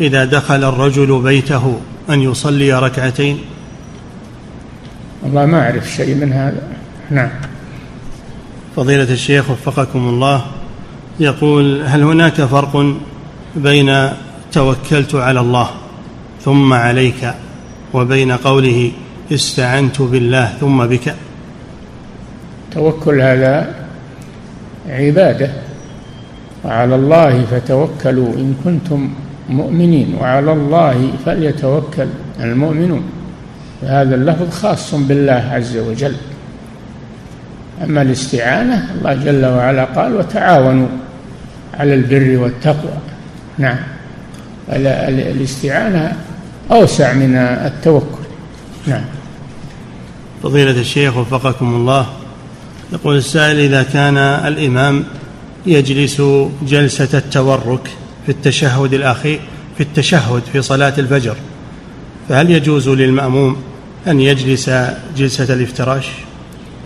[0.00, 1.80] إذا دخل الرجل بيته
[2.10, 3.38] أن يصلي ركعتين؟
[5.22, 6.62] والله ما أعرف شيء من هذا.
[7.10, 7.30] نعم.
[8.76, 10.44] فضيلة الشيخ وفقكم الله
[11.20, 12.96] يقول هل هناك فرق
[13.56, 14.08] بين
[14.56, 15.70] توكلت على الله
[16.40, 17.34] ثم عليك
[17.94, 18.92] وبين قوله
[19.32, 21.14] استعنت بالله ثم بك.
[22.72, 23.74] توكل هذا
[24.88, 25.50] عباده
[26.64, 29.08] وعلى الله فتوكلوا إن كنتم
[29.48, 32.08] مؤمنين وعلى الله فليتوكل
[32.40, 33.02] المؤمنون.
[33.82, 36.16] هذا اللفظ خاص بالله عز وجل.
[37.84, 40.88] أما الاستعانة الله جل وعلا قال وتعاونوا
[41.74, 42.98] على البر والتقوى
[43.58, 43.95] نعم.
[44.68, 46.12] الاستعانة
[46.70, 48.26] أوسع من التوكل.
[48.86, 49.04] نعم.
[50.42, 52.06] فضيلة الشيخ وفقكم الله
[52.92, 55.04] يقول السائل إذا كان الإمام
[55.66, 56.22] يجلس
[56.62, 57.88] جلسة التورك
[58.26, 59.40] في التشهد الأخير
[59.76, 61.36] في التشهد في صلاة الفجر
[62.28, 63.56] فهل يجوز للمأموم
[64.06, 64.70] أن يجلس
[65.16, 66.08] جلسة الافتراش؟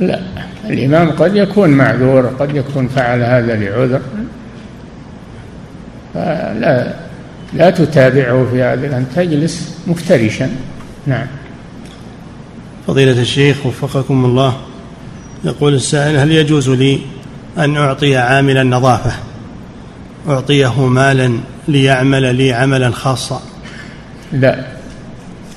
[0.00, 0.20] لا.
[0.64, 4.00] الإمام قد يكون معذور قد يكون فعل هذا لعذر.
[6.14, 6.94] فلا
[7.54, 10.50] لا تتابعه في هذا أن تجلس مفترشا.
[11.06, 11.26] نعم.
[12.86, 14.56] فضيلة الشيخ وفقكم الله
[15.44, 17.00] يقول السائل هل يجوز لي
[17.58, 19.12] أن أعطي عامل النظافة
[20.28, 23.42] أعطيه مالا ليعمل لي عملا خاصا.
[24.32, 24.66] لا.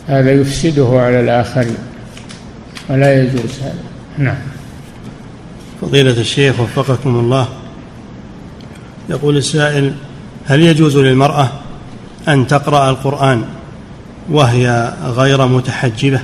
[0.08, 1.78] هذا يفسده على الآخرين
[2.90, 3.84] ولا يجوز هذا.
[4.18, 4.38] نعم.
[5.82, 7.48] فضيلة الشيخ وفقكم الله
[9.10, 9.94] يقول السائل
[10.46, 11.63] هل يجوز للمرأة
[12.28, 13.44] أن تقرأ القرآن
[14.30, 16.20] وهي غير متحجبة.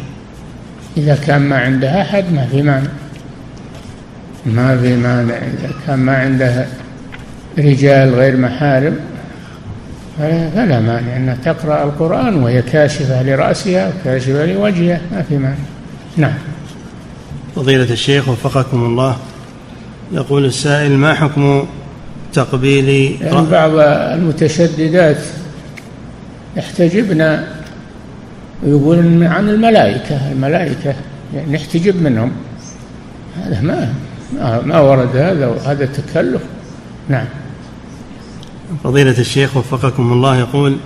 [0.97, 2.89] إذا كان ما عندها أحد ما في مانع
[4.45, 6.67] ما في مانع إذا كان ما عندها
[7.59, 8.99] رجال غير محارم
[10.17, 15.01] فلا مانع أنها تقرأ القرآن وهي كاشفة لرأسها وكاشفة لوجهها.
[15.11, 15.55] ما في مانع.
[16.17, 16.33] نعم.
[17.55, 19.17] فضيلة الشيخ وفقكم الله.
[20.11, 21.65] يقول السائل ما حكم
[22.33, 22.89] تقبيل
[23.21, 23.71] يعني بعض
[24.17, 25.17] المتشددات
[26.57, 27.39] يحتجبن
[28.63, 30.93] ويقولون عن الملائكة الملائكة
[31.35, 32.31] يعني نحتجب منهم.
[33.43, 33.93] هذا ما
[34.65, 36.41] ما ورد هذا وهذا تكلف
[37.09, 37.25] نعم.
[38.83, 40.77] فضيلة الشيخ وفقكم الله يقول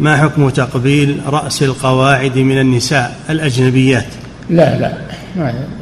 [0.00, 4.06] ما حكم تقبيل رأس القواعد من النساء الأجنبيات؟
[4.50, 4.92] لا لا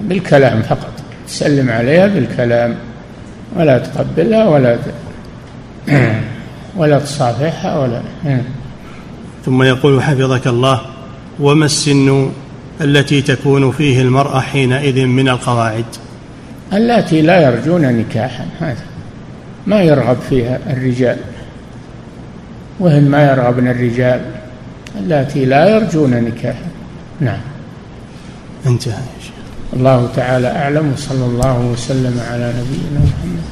[0.03, 0.93] بالكلام فقط.
[1.27, 2.77] تسلم عليها بالكلام.
[3.57, 4.79] ولا تقبلها ولا
[6.77, 8.03] ولا تصافحها ولا
[9.45, 10.81] ثم يقول حفظك الله
[11.41, 12.31] وما السن
[12.81, 15.85] التي تكون فيه المرأة حينئذ من القواعد؟
[16.73, 18.85] اللاتي لا يرجون نكاحا هذا
[19.67, 21.17] ما يرغب فيها الرجال.
[22.81, 24.21] وهن ما يرغبن الرجال؟
[25.01, 26.67] اللاتي لا يرجون نكاحا.
[27.21, 27.41] نعم.
[28.67, 29.03] انتهى
[29.73, 33.52] الله تعالى أعلم وصلى الله وسلم على نبينا محمد.